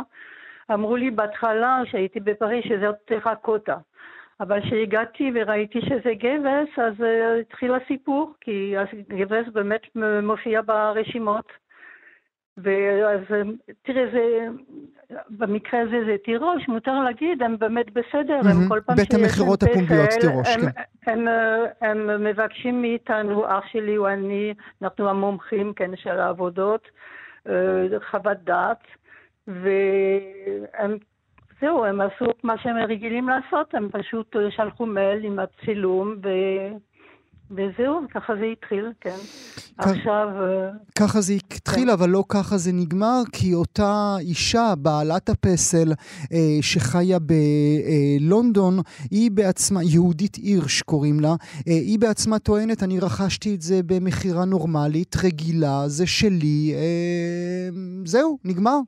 [0.72, 3.76] אמרו לי בהתחלה, כשהייתי בפריז, שזה טרקוטה.
[4.42, 8.74] אבל כשהגעתי וראיתי שזה גבס, אז uh, התחיל הסיפור, כי
[9.10, 9.80] הגבס באמת
[10.22, 11.52] מופיע ברשימות.
[12.56, 13.20] ואז
[13.82, 14.46] תראה, זה,
[15.30, 18.48] במקרה הזה זה תירוש, מותר להגיד, הם באמת בסדר, mm-hmm.
[18.48, 21.10] הם כל פעם בית המכירות הפומביות תירוש, הם, כן.
[21.10, 21.28] הם,
[21.80, 26.88] הם, הם מבקשים מאיתנו, אח שלי או אני, אנחנו המומחים, כן, של העבודות,
[27.48, 28.82] אה, חוות דעת,
[29.46, 30.98] והם
[31.62, 36.28] זהו, הם עשו מה שהם רגילים לעשות, הם פשוט שלחו מייל עם הצילום ו...
[37.50, 39.16] וזהו, ככה זה התחיל, כן.
[39.78, 40.28] עכשיו...
[40.40, 41.88] אה, ככה זה התחיל, כן.
[41.88, 45.92] אבל לא ככה זה נגמר, כי אותה אישה, בעלת הפסל,
[46.32, 48.78] אה, שחיה בלונדון,
[49.10, 51.34] היא בעצמה, יהודית הירש קוראים לה,
[51.66, 56.74] היא בעצמה טוענת, אני רכשתי את זה במכירה נורמלית, רגילה, זה שלי,
[58.04, 58.78] זהו, נגמר.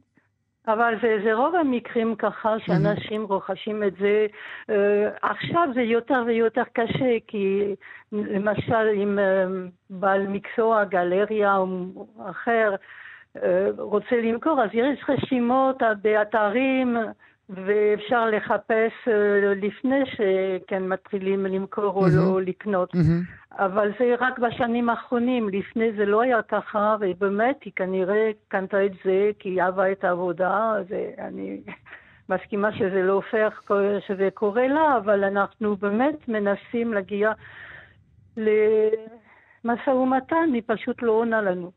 [0.69, 3.29] אבל זה, זה רוב המקרים ככה שאנשים mm-hmm.
[3.29, 4.27] רוכשים את זה.
[4.71, 4.75] Uh,
[5.23, 7.75] עכשיו זה יותר ויותר קשה, כי
[8.13, 11.67] למשל אם uh, בעל מקצוע, גלריה או
[12.31, 12.75] אחר,
[13.37, 13.41] uh,
[13.79, 16.97] רוצה למכור, אז יש רשימות באתרים
[17.51, 18.93] ואפשר לחפש
[19.57, 22.93] לפני שכן מתחילים למכור או לא לקנות.
[23.53, 28.93] אבל זה רק בשנים האחרונים, לפני זה לא היה ככה, ובאמת היא כנראה קנתה את
[29.05, 31.61] זה כי היא אהבה את העבודה, ואני
[32.31, 33.71] מסכימה שזה לא הופך
[34.07, 37.33] שזה קורה לה, אבל אנחנו באמת מנסים להגיע
[38.37, 38.49] ל...
[39.65, 41.71] משא ומתן, היא פשוט לא עונה לנו.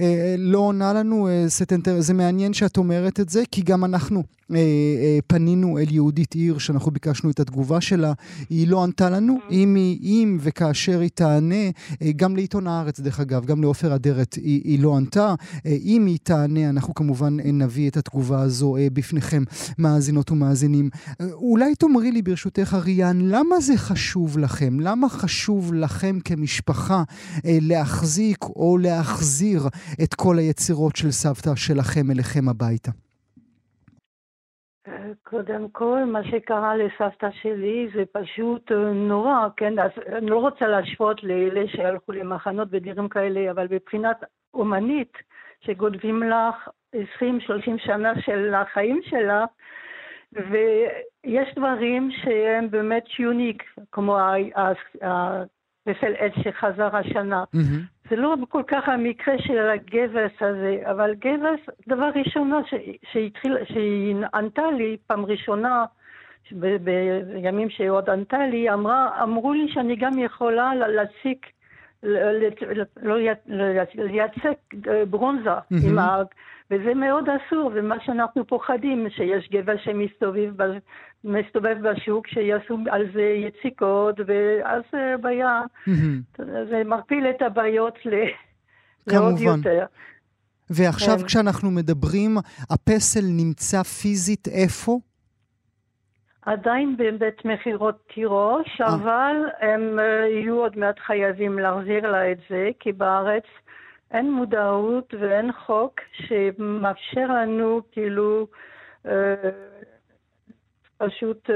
[0.00, 4.22] אה, לא עונה לנו, אה, סטנטר, זה מעניין שאת אומרת את זה, כי גם אנחנו
[4.54, 8.12] אה, פנינו אל יהודית עיר, שאנחנו ביקשנו את התגובה שלה,
[8.50, 11.64] היא לא ענתה לנו, אם, היא, אם וכאשר היא תענה,
[12.16, 15.34] גם לעיתון הארץ דרך אגב, גם לעופר אדרת היא, היא לא ענתה,
[15.66, 19.42] אם היא תענה, אנחנו כמובן נביא את התגובה הזו בפניכם,
[19.78, 20.90] מאזינות ומאזינים.
[21.32, 24.80] אולי תאמרי לי ברשותך, אריאן, למה זה חשוב לכם?
[24.80, 27.03] למה חשוב לכם כמשפחה
[27.70, 29.60] להחזיק או להחזיר
[30.04, 32.90] את כל היצירות של סבתא שלכם אליכם הביתה?
[35.22, 39.78] קודם כל, מה שקרה לסבתא שלי זה פשוט אה, נורא, כן?
[39.78, 44.16] אז אני לא רוצה להשוות לאלה שהלכו למחנות ודברים כאלה, אבל מבחינת
[44.54, 45.12] אומנית,
[45.60, 46.98] שגונבים לך 20-30
[47.76, 49.44] שנה של החיים שלה,
[50.32, 53.62] ויש דברים שהם באמת יוניק,
[53.92, 54.18] כמו
[55.84, 57.44] פסל עץ שחזר השנה.
[57.54, 58.08] Mm-hmm.
[58.10, 62.60] זה לא כל כך המקרה של הגבס הזה, אבל גבס, דבר ראשונה
[63.12, 65.84] שהתחיל, שהיא ענתה לי פעם ראשונה,
[66.52, 71.38] בימים שהיא עוד ענתה לי, אמרה, אמרו לי שאני גם יכולה להציג,
[73.02, 73.16] לא
[73.94, 74.54] לייצג
[74.88, 75.88] אה, ברונזה mm-hmm.
[75.88, 76.22] עם ה...
[76.70, 80.52] וזה מאוד אסור, ומה שאנחנו פוחדים, שיש גבע שמסתובב
[81.24, 84.82] מסתובב בשוק, שיעשו על זה יציקות, ואז
[85.20, 85.60] בעיה,
[86.70, 87.98] זה מרפיל את הבעיות
[89.06, 89.84] לעוד יותר.
[90.70, 91.26] ועכשיו כן.
[91.26, 92.36] כשאנחנו מדברים,
[92.70, 94.98] הפסל נמצא פיזית איפה?
[96.46, 98.94] עדיין בבית מכירות תירוש, אה.
[98.94, 103.44] אבל הם אה, יהיו עוד מעט חייבים להחזיר לה את זה, כי בארץ
[104.10, 108.46] אין מודעות ואין חוק שמאפשר לנו כאילו
[109.06, 109.34] אה,
[110.98, 111.54] פשוט אה,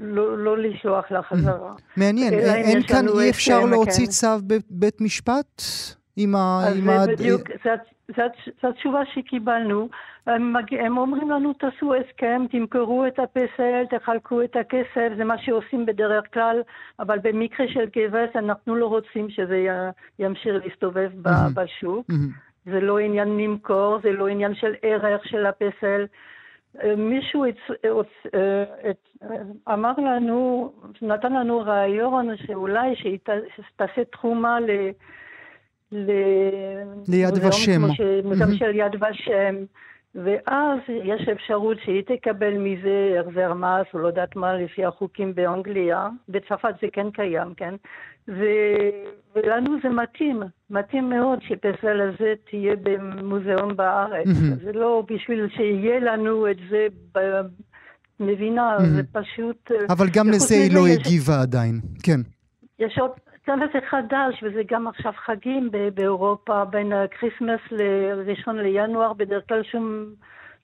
[0.00, 1.74] לא, לא לשלוח לה חזרה.
[1.96, 4.10] מעניין, אין כאן, אי אפשר להוציא כן.
[4.10, 5.62] צו בבית משפט?
[6.16, 6.60] עם ה...
[6.68, 7.48] אז זה בדיוק,
[8.16, 9.88] זו התשובה שקיבלנו.
[10.26, 15.86] הם, הם אומרים לנו, תעשו הסכם, תמכרו את הפסל, תחלקו את הכסף, זה מה שעושים
[15.86, 16.62] בדרך כלל,
[17.00, 19.66] אבל במקרה של גבס אנחנו לא רוצים שזה
[20.18, 21.10] ימשיך להסתובב.
[21.54, 22.06] בשוק.
[22.66, 26.06] זה לא עניין למכור, זה לא עניין של ערך של הפסל.
[26.96, 28.28] מישהו את, את,
[28.90, 29.08] את,
[29.72, 33.18] אמר לנו, נתן לנו רעיון שאולי שהיא
[33.76, 34.70] תעשה תחומה ל...
[35.92, 36.10] ל...
[37.08, 37.80] ליד ושם.
[37.80, 38.58] מוזיאון mm-hmm.
[38.58, 39.64] של יד ושם.
[40.14, 46.08] ואז יש אפשרות שהיא תקבל מזה החזר מס, או לא יודעת מה, לפי החוקים באנגליה.
[46.28, 47.74] בצרפת זה כן קיים, כן?
[49.34, 54.26] ולנו זה מתאים, מתאים מאוד שפסל הזה תהיה במוזיאון בארץ.
[54.26, 54.64] Mm-hmm.
[54.64, 57.18] זה לא בשביל שיהיה לנו את זה ב...
[58.20, 58.96] מבינה, mm-hmm.
[58.96, 59.70] זה פשוט...
[59.90, 62.20] אבל גם לזה היא לא הגיבה עדיין, כן.
[62.78, 63.10] יש עוד
[63.46, 70.06] צוות חדש, וזה גם עכשיו חגים באירופה, בין ה Christmas לראשון לינואר, בדרך כלל שום,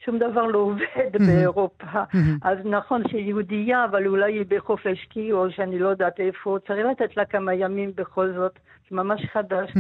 [0.05, 1.87] שום דבר לא עובד באירופה.
[2.43, 6.87] אז נכון שהיא יהודייה, אבל אולי היא בחופש סקי, או שאני לא יודעת איפה, צריך
[6.87, 8.59] לתת לה כמה ימים בכל זאת.
[8.91, 9.71] ממש חדש,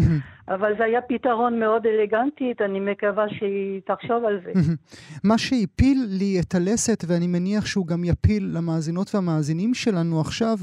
[0.48, 4.52] אבל זה היה פתרון מאוד אלגנטי, אני מקווה שהיא תחשוב על זה.
[5.24, 10.56] מה שהפיל לי את הלסת, ואני מניח שהוא גם יפיל למאזינות והמאזינים שלנו עכשיו,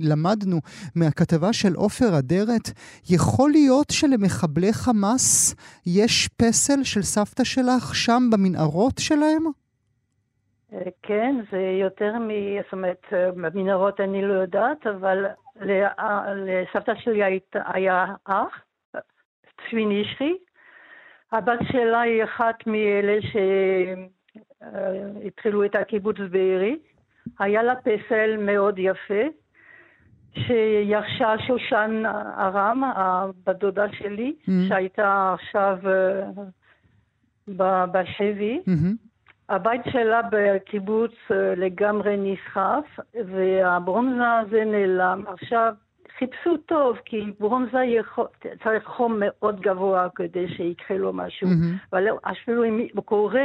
[0.00, 0.60] למדנו
[0.94, 2.70] מהכתבה של עופר אדרת,
[3.10, 5.54] יכול להיות שלמחבלי חמאס
[5.86, 9.61] יש פסל של סבתא שלך שם במנהרות שלהם?
[10.72, 12.28] אה, כן, זה יותר מ...
[12.64, 15.26] זאת אומרת, במנהרות אני לא יודעת, אבל
[16.36, 18.64] לסבתא שלי היה אח,
[19.70, 20.36] צבי נשרי.
[21.32, 23.18] הבת שלה היא אחת מאלה
[24.62, 26.78] שהתחילו את הקיבוץ בארי.
[27.38, 29.22] היה לה פסל מאוד יפה,
[30.34, 32.02] שירשה שושן
[32.38, 34.68] ארם, הבת דודה שלי, mm-hmm.
[34.68, 35.78] שהייתה עכשיו
[37.92, 38.60] בשבי.
[38.66, 39.11] Mm-hmm.
[39.52, 42.84] הבית שלה בקיבוץ uh, לגמרי נסחף,
[43.14, 45.24] והברונזה הזה נעלם.
[45.26, 45.72] עכשיו,
[46.18, 48.26] חיפשו טוב, כי ברונזה יכול,
[48.64, 51.48] צריך חום מאוד גבוה כדי שיקרה לו משהו.
[51.48, 51.86] Mm-hmm.
[51.92, 53.40] אבל אפילו אם הוא קורא,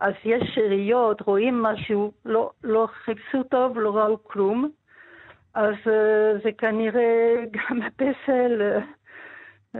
[0.00, 4.70] אז יש שאריות, רואים משהו, לא, לא חיפשו טוב, לא ראו כלום.
[5.54, 8.62] אז uh, זה כנראה גם הפסל
[9.76, 9.78] uh,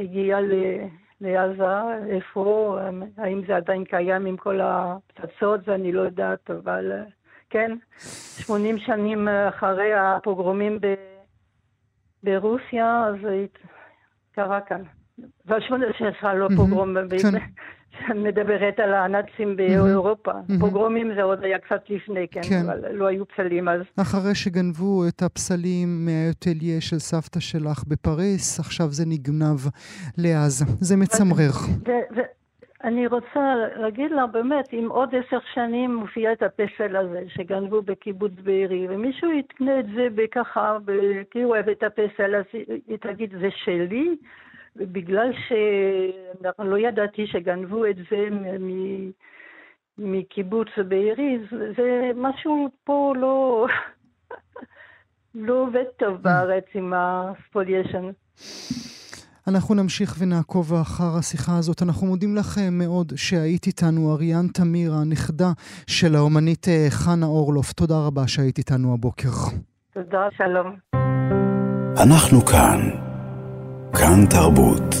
[0.00, 0.38] הגיע
[1.20, 2.78] לעזה, איפה,
[3.16, 6.92] האם זה עדיין קיים עם כל הפצצות, זה אני לא יודעת, אבל
[7.50, 10.94] כן, 80 שנים אחרי הפוגרומים ב,
[12.22, 13.46] ברוסיה, זה
[14.32, 14.82] קרה כאן.
[15.46, 16.96] ועל שמונה שעשרה לא פוגרום.
[18.14, 20.32] מדברת על הנאצים באירופה.
[20.60, 23.80] פוגרומים זה עוד היה קצת לפני, כן, כן, אבל לא היו פסלים אז.
[24.00, 29.58] אחרי שגנבו את הפסלים מהאטליה של סבתא שלך בפריס, עכשיו זה נגנב
[30.18, 30.64] לעזה.
[30.80, 31.50] זה מצמרר.
[32.84, 38.32] אני רוצה להגיד לה, באמת, אם עוד עשר שנים מופיע את הפסל הזה שגנבו בקיבוץ
[38.42, 40.76] בארי, ומישהו יקנה את זה בככה,
[41.30, 42.44] כי הוא אוהב את הפסל, אז
[42.88, 44.16] היא תגיד, זה שלי?
[44.76, 48.28] בגלל שלא ידעתי שגנבו את זה
[49.98, 53.66] מקיבוץ בארי, זה משהו פה לא,
[55.34, 58.10] לא עובד טוב בארץ עם הספוליישן.
[59.48, 61.82] אנחנו נמשיך ונעקוב אחר השיחה הזאת.
[61.82, 65.52] אנחנו מודים לך מאוד שהיית איתנו, אריאן תמיר, הנכדה
[65.86, 67.72] של האומנית אה, חנה אורלוף.
[67.72, 69.28] תודה רבה שהיית איתנו הבוקר.
[69.94, 70.76] תודה, שלום.
[72.02, 73.09] אנחנו כאן.
[73.94, 74.94] כאן תרבות.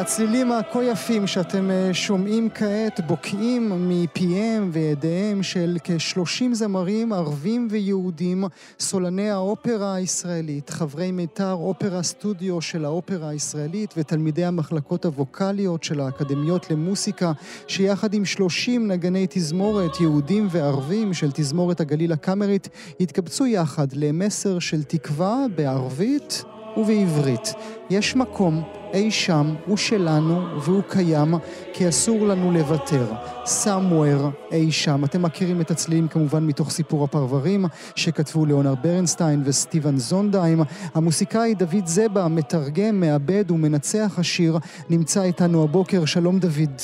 [0.00, 8.44] הצלילים הכה יפים שאתם אה, שומעים כעת בוקעים מפיהם וידיהם של כ-30 זמרים ערבים ויהודים,
[8.78, 16.70] סולני האופרה הישראלית, חברי מיתר אופרה סטודיו של האופרה הישראלית ותלמידי המחלקות הווקאליות של האקדמיות
[16.70, 17.32] למוסיקה,
[17.66, 22.68] שיחד עם 30 נגני תזמורת יהודים וערבים של תזמורת הגליל הקאמרית,
[23.00, 26.44] התקבצו יחד למסר של תקווה בערבית
[26.76, 27.54] ובעברית.
[27.90, 31.34] יש מקום אי שם, הוא שלנו והוא קיים,
[31.72, 33.04] כי אסור לנו לוותר.
[33.44, 35.04] somewhere אי שם.
[35.04, 37.64] אתם מכירים את הצלילים כמובן מתוך סיפור הפרברים,
[37.94, 40.62] שכתבו ליאונרד ברנסטיין וסטיבן זונדהיים.
[40.94, 44.58] המוסיקאי דוד זבה, מתרגם, מעבד ומנצח השיר,
[44.90, 46.04] נמצא איתנו הבוקר.
[46.04, 46.80] שלום דוד.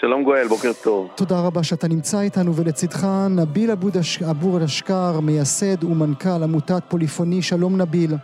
[0.00, 1.08] שלום גואל, בוקר טוב.
[1.14, 3.70] תודה רבה שאתה נמצא איתנו, ולצידך נביל
[4.30, 7.42] אבו אשכר, מייסד ומנכ"ל עמותת פוליפוני.
[7.42, 8.14] שלום נביל.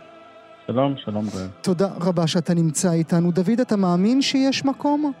[0.71, 1.25] שלום, שלום.
[1.61, 3.31] תודה רבה שאתה נמצא איתנו.
[3.31, 5.11] דוד, אתה מאמין שיש מקום?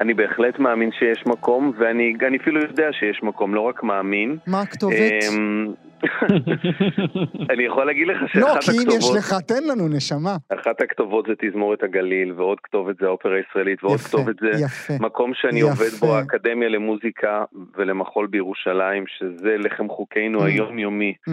[0.00, 4.36] אני בהחלט מאמין שיש מקום, ואני אפילו יודע שיש מקום, לא רק מאמין.
[4.46, 5.12] מה הכתובת?
[5.28, 5.72] אמ,
[7.52, 8.66] אני יכול להגיד לך שאחת הכתובות...
[8.66, 10.36] לא, כי אם יש לך, תן לנו, נשמה.
[10.48, 14.94] אחת הכתובות זה תזמורת הגליל, ועוד כתובת זה האופרה הישראלית, ועוד יפה, כתובת זה יפה,
[15.00, 15.70] מקום שאני יפה.
[15.70, 17.44] עובד בו, האקדמיה למוזיקה
[17.76, 20.44] ולמחול בירושלים, שזה לחם חוקנו mm.
[20.44, 21.14] היומיומי.
[21.28, 21.32] Mm.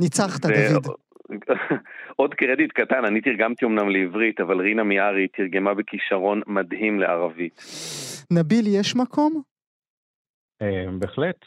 [0.00, 0.46] ניצחת.
[0.46, 0.86] דוד.
[2.16, 7.60] עוד קרדיט קטן, אני תרגמתי אמנם לעברית, אבל רינה מיארי תרגמה בכישרון מדהים לערבית.
[8.30, 9.42] נביל, יש מקום?
[10.62, 11.44] אה, בהחלט.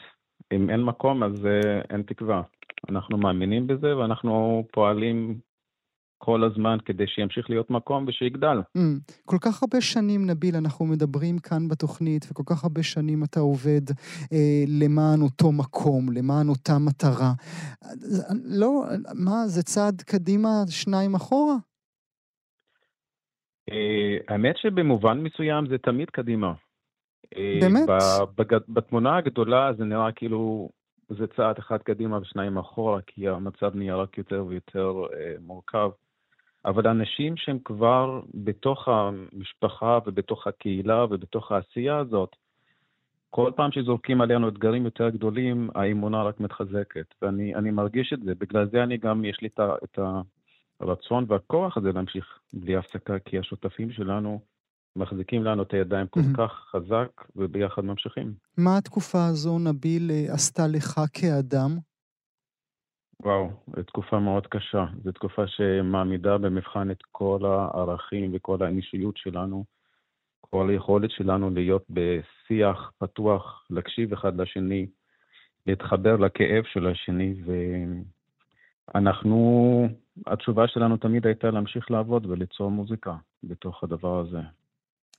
[0.52, 2.42] אם אין מקום, אז אה, אין תקווה.
[2.88, 5.38] אנחנו מאמינים בזה ואנחנו פועלים
[6.18, 8.58] כל הזמן כדי שימשיך להיות מקום ושיגדל.
[8.78, 8.80] Mm,
[9.24, 13.90] כל כך הרבה שנים, נביל, אנחנו מדברים כאן בתוכנית, וכל כך הרבה שנים אתה עובד
[14.32, 17.32] אה, למען אותו מקום, למען אותה מטרה.
[18.60, 21.56] לא, מה, זה צעד קדימה, שניים אחורה?
[23.70, 26.52] אה, האמת שבמובן מסוים זה תמיד קדימה.
[27.36, 27.88] אה, באמת?
[28.68, 30.68] בתמונה הגדולה זה נראה כאילו
[31.08, 35.90] זה צעד אחד קדימה ושניים אחורה, כי המצב נהיה רק יותר ויותר אה, מורכב.
[36.66, 42.36] אבל אנשים שהם כבר בתוך המשפחה ובתוך הקהילה ובתוך העשייה הזאת,
[43.30, 47.14] כל פעם שזורקים עלינו אתגרים יותר גדולים, האמונה רק מתחזקת.
[47.22, 48.34] ואני מרגיש את זה.
[48.34, 49.48] בגלל זה אני גם, יש לי
[49.84, 49.98] את
[50.80, 54.40] הרצון והכוח הזה להמשיך בלי הפסקה, כי השותפים שלנו
[54.96, 58.34] מחזיקים לנו את הידיים כל כך חזק, וביחד ממשיכים.
[58.56, 61.78] מה התקופה הזו, נביל, אה, עשתה לך כאדם?
[63.22, 64.84] וואו, זו תקופה מאוד קשה.
[65.04, 69.64] זו תקופה שמעמידה במבחן את כל הערכים וכל האנושיות שלנו,
[70.40, 74.86] כל היכולת שלנו להיות בשיח פתוח, להקשיב אחד לשני,
[75.66, 77.34] להתחבר לכאב של השני,
[78.94, 79.88] ואנחנו
[80.26, 84.40] התשובה שלנו תמיד הייתה להמשיך לעבוד וליצור מוזיקה בתוך הדבר הזה.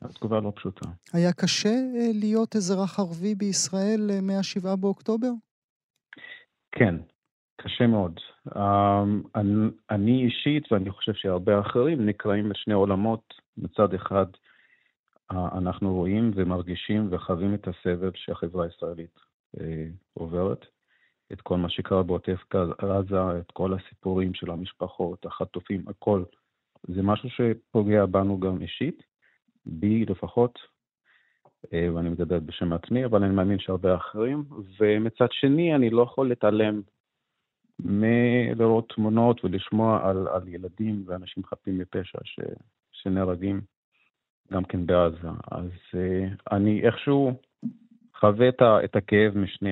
[0.01, 0.89] התגובה לא פשוטה.
[1.13, 5.31] היה קשה אה, להיות אזרח ערבי בישראל אה, מ-7 באוקטובר?
[6.71, 6.95] כן,
[7.61, 8.19] קשה מאוד.
[8.55, 9.21] אמ,
[9.89, 13.33] אני אישית, ואני חושב שהרבה אחרים, נקראים לשני עולמות.
[13.57, 14.25] מצד אחד,
[15.31, 19.19] אנחנו רואים ומרגישים וחווים את הסבל שהחברה הישראלית
[19.59, 20.65] אה, עוברת.
[21.33, 22.39] את כל מה שקרה בעוטף
[22.77, 26.23] עזה, את כל הסיפורים של המשפחות, החטופים, הכל.
[26.87, 29.03] זה משהו שפוגע בנו גם אישית,
[29.65, 30.59] בי לפחות,
[31.73, 34.43] אה, ואני מדבר בשם עצמי, אבל אני מאמין שהרבה אחרים.
[34.79, 36.81] ומצד שני, אני לא יכול להתעלם
[37.79, 42.39] מלראות תמונות ולשמוע על, על ילדים ואנשים חפים מפשע ש,
[42.91, 43.61] שנהרגים
[44.53, 45.27] גם כן בעזה.
[45.51, 47.33] אז uh, אני איכשהו
[48.19, 49.71] חווה את, את הכאב משני,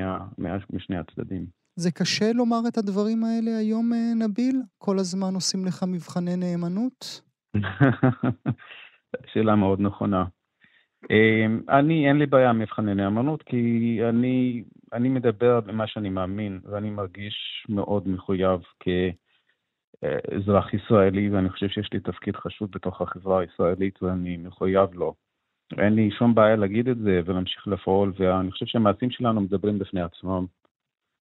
[0.74, 1.46] משני הצדדים.
[1.76, 4.62] זה קשה לומר את הדברים האלה היום, אה, נביל?
[4.78, 7.22] כל הזמן עושים לך מבחני נאמנות?
[9.34, 10.26] שאלה מאוד נכונה.
[11.10, 14.64] אמ, אני, אין לי בעיה עם מבחני נאמנות, כי אני,
[14.94, 22.00] אני מדבר במה שאני מאמין, ואני מרגיש מאוד מחויב כאזרח ישראלי, ואני חושב שיש לי
[22.00, 25.16] תפקיד חשוב בתוך החברה הישראלית, ואני מחויב לו.
[25.78, 30.02] אין לי שום בעיה להגיד את זה ולהמשיך לפעול, ואני חושב שהמעשים שלנו מדברים בפני
[30.02, 30.46] עצמם.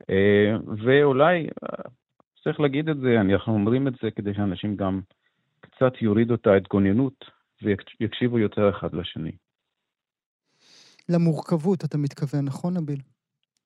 [0.09, 1.91] אמ, ואולי אה,
[2.45, 5.01] צריך להגיד את זה, אנחנו אומרים את זה כדי שאנשים גם
[5.61, 7.25] קצת יורידו את ההתגוננות
[8.01, 9.33] ויקשיבו יותר אחד לשני.
[11.09, 12.99] למורכבות, אתה מתכוון, נכון, נביל?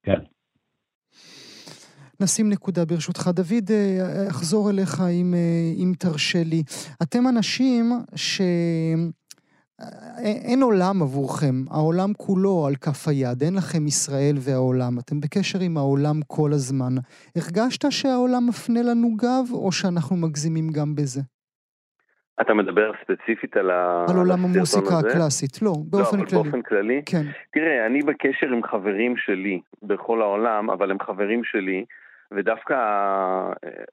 [0.09, 0.21] כן.
[2.21, 3.31] נשים נקודה ברשותך.
[3.35, 6.63] דוד, אה, אחזור אליך אם, אה, אם תרשה לי.
[7.03, 8.41] אתם אנשים ש...
[9.81, 15.61] אה, אין עולם עבורכם, העולם כולו על כף היד, אין לכם ישראל והעולם, אתם בקשר
[15.61, 16.95] עם העולם כל הזמן.
[17.37, 21.21] הרגשת שהעולם מפנה לנו גב, או שאנחנו מגזימים גם בזה?
[22.41, 25.09] אתה מדבר ספציפית על, על עולם המוסיקה הזה?
[25.09, 26.43] הקלאסית, לא, באופן לא, כללי.
[26.43, 27.03] באופן כללי?
[27.07, 27.23] כן.
[27.53, 31.85] תראה, אני בקשר עם חברים שלי בכל העולם, אבל הם חברים שלי,
[32.33, 32.77] ודווקא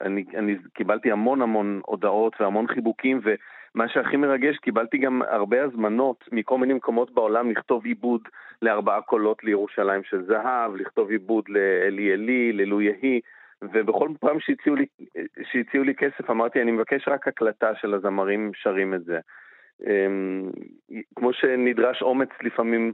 [0.02, 6.24] אני, אני קיבלתי המון המון הודעות והמון חיבוקים, ומה שהכי מרגש, קיבלתי גם הרבה הזמנות
[6.32, 8.22] מכל מיני מקומות בעולם לכתוב עיבוד
[8.62, 13.20] לארבעה קולות לירושלים של זהב, לכתוב עיבוד לאלי אלי, ללו יהי.
[13.74, 14.86] ובכל פעם שהציעו לי,
[15.52, 19.20] שהציעו לי כסף אמרתי, אני מבקש רק הקלטה של הזמרים שרים את זה.
[19.86, 20.52] אמ,
[21.16, 22.94] כמו שנדרש אומץ לפעמים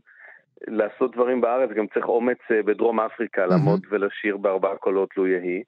[0.68, 3.46] לעשות דברים בארץ, גם צריך אומץ אה, בדרום אפריקה.
[3.46, 5.64] לעמוד ולשיר בארבעה קולות לו יהי.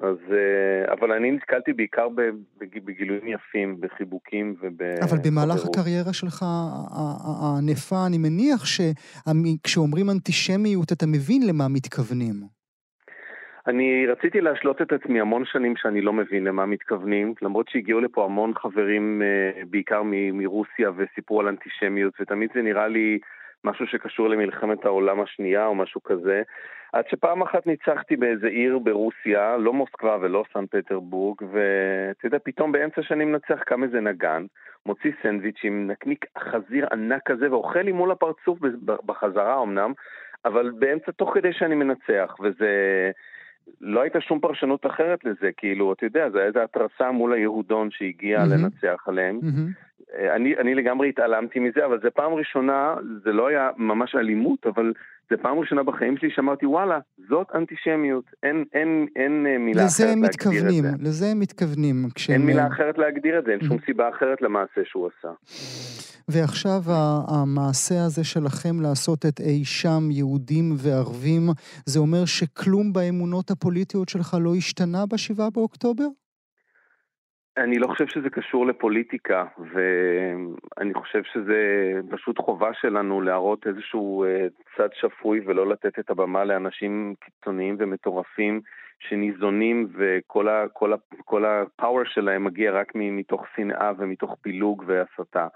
[0.00, 2.08] אז, אה, אבל אני נתקלתי בעיקר
[2.58, 4.82] בגילויים יפים, בחיבוקים וב...
[4.82, 6.44] אבל במהלך הקריירה שלך
[7.42, 12.61] הענפה, אני מניח שכשאומרים אנטישמיות, אתה מבין למה מתכוונים.
[13.66, 18.24] אני רציתי להשלות את עצמי המון שנים שאני לא מבין למה מתכוונים, למרות שהגיעו לפה
[18.24, 20.02] המון חברים, אה, בעיקר
[20.32, 23.18] מרוסיה, וסיפרו על אנטישמיות, ותמיד זה נראה לי
[23.64, 26.42] משהו שקשור למלחמת העולם השנייה או משהו כזה.
[26.92, 32.72] עד שפעם אחת ניצחתי באיזה עיר ברוסיה, לא מוסקבה ולא סן פטרבורג, ואתה יודע, פתאום
[32.72, 34.46] באמצע שאני מנצח קם איזה נגן,
[34.86, 38.58] מוציא סנדוויץ' עם נקניק חזיר ענק כזה, ואוכל לי מול הפרצוף
[39.06, 39.92] בחזרה אמנם,
[40.44, 43.10] אבל באמצע, תוך כדי שאני מנצח, וזה...
[43.80, 48.42] לא הייתה שום פרשנות אחרת לזה, כאילו, אתה יודע, היה איזו התרסה מול היהודון שהגיע
[48.42, 48.46] mm-hmm.
[48.46, 49.40] לנצח עליהם.
[49.42, 49.92] Mm-hmm.
[50.34, 52.94] אני, אני לגמרי התעלמתי מזה, אבל זו פעם ראשונה,
[53.24, 54.92] זה לא היה ממש אלימות, אבל
[55.36, 58.24] זו פעם ראשונה בחיים שלי שאמרתי, וואלה, זאת אנטישמיות.
[58.42, 61.08] אין, אין, אין אה, מילה אחרת להגדיר מתכוונים, את זה.
[61.08, 61.96] לזה הם מתכוונים.
[62.14, 62.34] כשהם...
[62.34, 65.32] אין מילה אחרת להגדיר את זה, אין שום סיבה אחרת למעשה שהוא עשה.
[66.28, 66.80] ועכשיו
[67.28, 71.42] המעשה הזה שלכם לעשות את אי שם יהודים וערבים,
[71.86, 76.06] זה אומר שכלום באמונות הפוליטיות שלך לא השתנה בשבעה באוקטובר?
[77.56, 81.60] אני לא חושב שזה קשור לפוליטיקה, ואני חושב שזה
[82.10, 84.46] פשוט חובה שלנו להראות איזשהו אה,
[84.76, 88.60] צד שפוי ולא לתת את הבמה לאנשים קיצוניים ומטורפים
[88.98, 95.46] שניזונים וכל הפאוור שלהם מגיע רק מתוך שנאה ומתוך פילוג והסתה.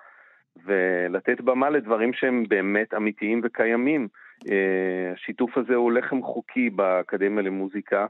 [0.65, 4.09] ולתת במה לדברים שהם באמת אמיתיים וקיימים.
[4.51, 8.07] אה, השיתוף הזה הוא לחם חוקי באקדמיה למוזיקה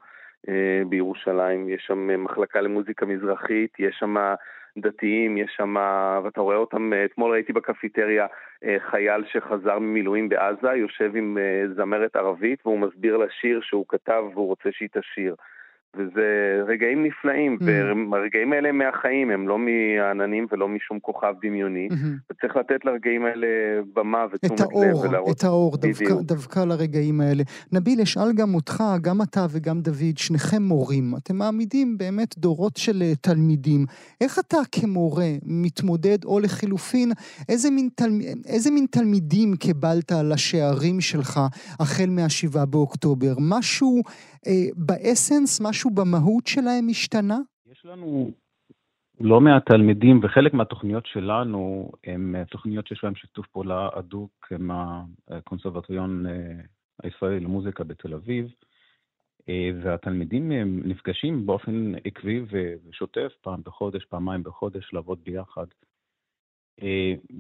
[0.89, 4.17] בירושלים, יש שם מחלקה למוזיקה מזרחית, יש שם
[4.79, 5.75] דתיים, יש שם,
[6.25, 8.27] ואתה רואה אותם, אתמול ראיתי בקפיטריה
[8.65, 11.39] אה, חייל שחזר ממילואים בעזה, יושב עם
[11.77, 15.35] זמרת ערבית והוא מסביר לה שיר שהוא כתב והוא רוצה שהיא תשיר.
[15.97, 18.13] וזה רגעים נפלאים, mm-hmm.
[18.13, 22.31] והרגעים האלה הם מהחיים, הם לא מהעננים ולא משום כוכב דמיוני, mm-hmm.
[22.31, 23.47] וצריך לתת לרגעים האלה
[23.95, 25.37] במה ותשומת לב ולהראות...
[25.39, 27.43] את האור, דווקא, דווקא לרגעים האלה.
[27.73, 31.15] נביל, אשאל גם אותך, גם אתה וגם דוד, שניכם מורים.
[31.17, 33.87] אתם מעמידים באמת דורות של אה, תלמידים.
[34.21, 37.13] איך אתה כמורה מתמודד, או לחילופין,
[37.49, 38.11] איזה מין, תל...
[38.47, 41.41] איזה מין תלמידים קיבלת לשערים שלך
[41.81, 43.35] החל מהשבעה באוקטובר?
[43.41, 44.03] משהו
[44.77, 47.39] באסנס, משהו במהות שלהם השתנה?
[47.71, 48.31] יש לנו
[49.21, 54.71] לא מעט תלמידים, וחלק מהתוכניות שלנו הן תוכניות שיש להן שיתוף פעולה הדוק עם
[55.29, 56.61] הקונסרבטוריון אה,
[57.03, 58.53] הישראלי למוזיקה בתל אביב,
[59.49, 60.53] אה, והתלמידים
[60.85, 62.43] נפגשים באופן עקבי
[62.85, 65.67] ושוטף, פעם בחודש, פעמיים בחודש, לעבוד ביחד.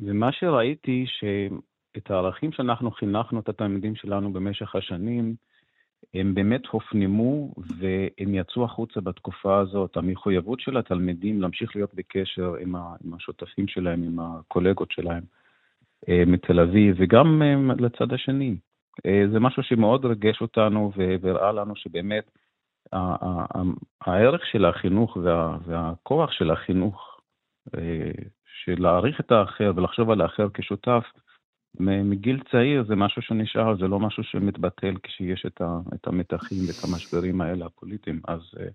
[0.03, 5.35] ומה שראיתי, שאת הערכים שאנחנו חינכנו את התלמידים שלנו במשך השנים,
[6.15, 9.97] הם באמת הופנמו והם יצאו החוצה בתקופה הזאת.
[9.97, 12.75] המחויבות של התלמידים להמשיך להיות בקשר עם,
[13.17, 15.23] השותפים שלהם, עם הקולגות שלהם
[16.09, 18.57] אה, מתל אביב, וגם אה, לצד השני.
[19.07, 20.93] אה, זה משהו שמאוד ריגש אותנו
[21.23, 22.31] והראה לנו שבאמת
[24.01, 27.21] הערך של החינוך וה, והכוח של החינוך,
[28.65, 31.05] של להעריך את האחר ולחשוב על האחר כשותף,
[31.81, 36.85] מגיל צעיר זה משהו שנשאר, זה לא משהו שמתבטל כשיש את, ה, את המתחים ואת
[36.85, 38.41] המשברים האלה הפוליטיים, אז...
[38.61, 38.69] אה,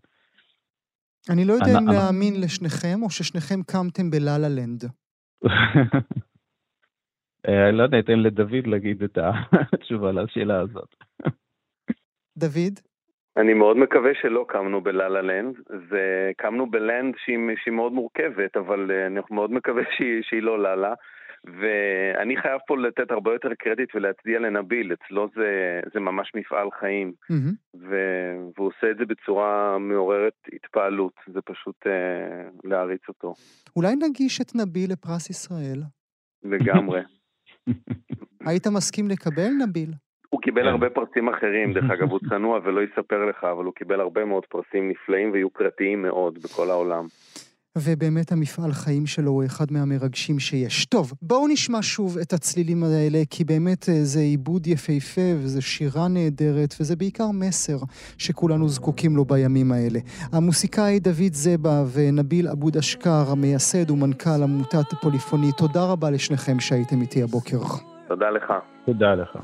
[1.29, 1.95] אני לא יודע אני, אם אני...
[1.95, 4.83] להאמין לשניכם, או ששניכם קמתם בלה-לה לנד.
[7.47, 9.17] אה, אני לא יודע, אתן לדוד להגיד את
[9.73, 10.95] התשובה לשאלה הזאת.
[12.37, 12.79] דוד?
[13.37, 15.55] אני מאוד מקווה שלא קמנו בלה-לה לנד,
[15.89, 20.93] וקמנו בלנד שהיא, שהיא מאוד מורכבת, אבל אה, אני מאוד מקווה שהיא, שהיא לא לה-לה.
[21.45, 27.13] ואני חייב פה לתת הרבה יותר קרדיט ולהצדיע לנביל, אצלו זה, זה ממש מפעל חיים,
[27.31, 27.77] mm-hmm.
[27.89, 27.95] ו,
[28.55, 33.33] והוא עושה את זה בצורה מעוררת התפעלות, זה פשוט אה, להעריץ אותו.
[33.75, 35.81] אולי נגיש את נביל לפרס ישראל?
[36.43, 37.01] לגמרי.
[38.47, 39.91] היית מסכים לקבל, נביל?
[40.29, 43.99] הוא קיבל הרבה פרסים אחרים, דרך אגב, הוא צנוע ולא יספר לך, אבל הוא קיבל
[43.99, 47.05] הרבה מאוד פרסים נפלאים ויוקרתיים מאוד בכל העולם.
[47.77, 50.85] ובאמת המפעל חיים שלו הוא אחד מהמרגשים שיש.
[50.85, 56.07] טוב, בואו נשמע שוב את הצלילים האלה, כי באמת אה, זה עיבוד יפהפה וזה שירה
[56.07, 57.77] נהדרת, וזה בעיקר מסר
[58.17, 59.99] שכולנו זקוקים לו בימים האלה.
[60.33, 67.23] המוסיקאי דוד זבה ונביל עבוד אשכר, המייסד ומנכ"ל עמותת פוליפוני, תודה רבה לשניכם שהייתם איתי
[67.23, 67.59] הבוקר.
[68.07, 68.53] תודה לך.
[68.85, 69.37] תודה לך.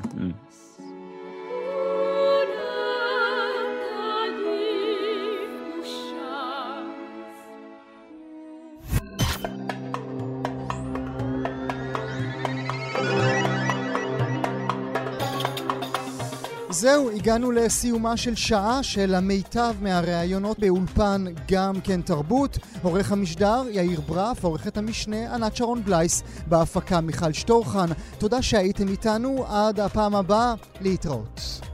[16.80, 22.58] זהו, הגענו לסיומה של שעה של המיטב מהראיונות באולפן גם כן תרבות.
[22.82, 27.86] עורך המשדר יאיר ברף, עורכת המשנה ענת שרון בלייס, בהפקה מיכל שטורחן.
[28.18, 31.67] תודה שהייתם איתנו, עד הפעם הבאה, להתראות.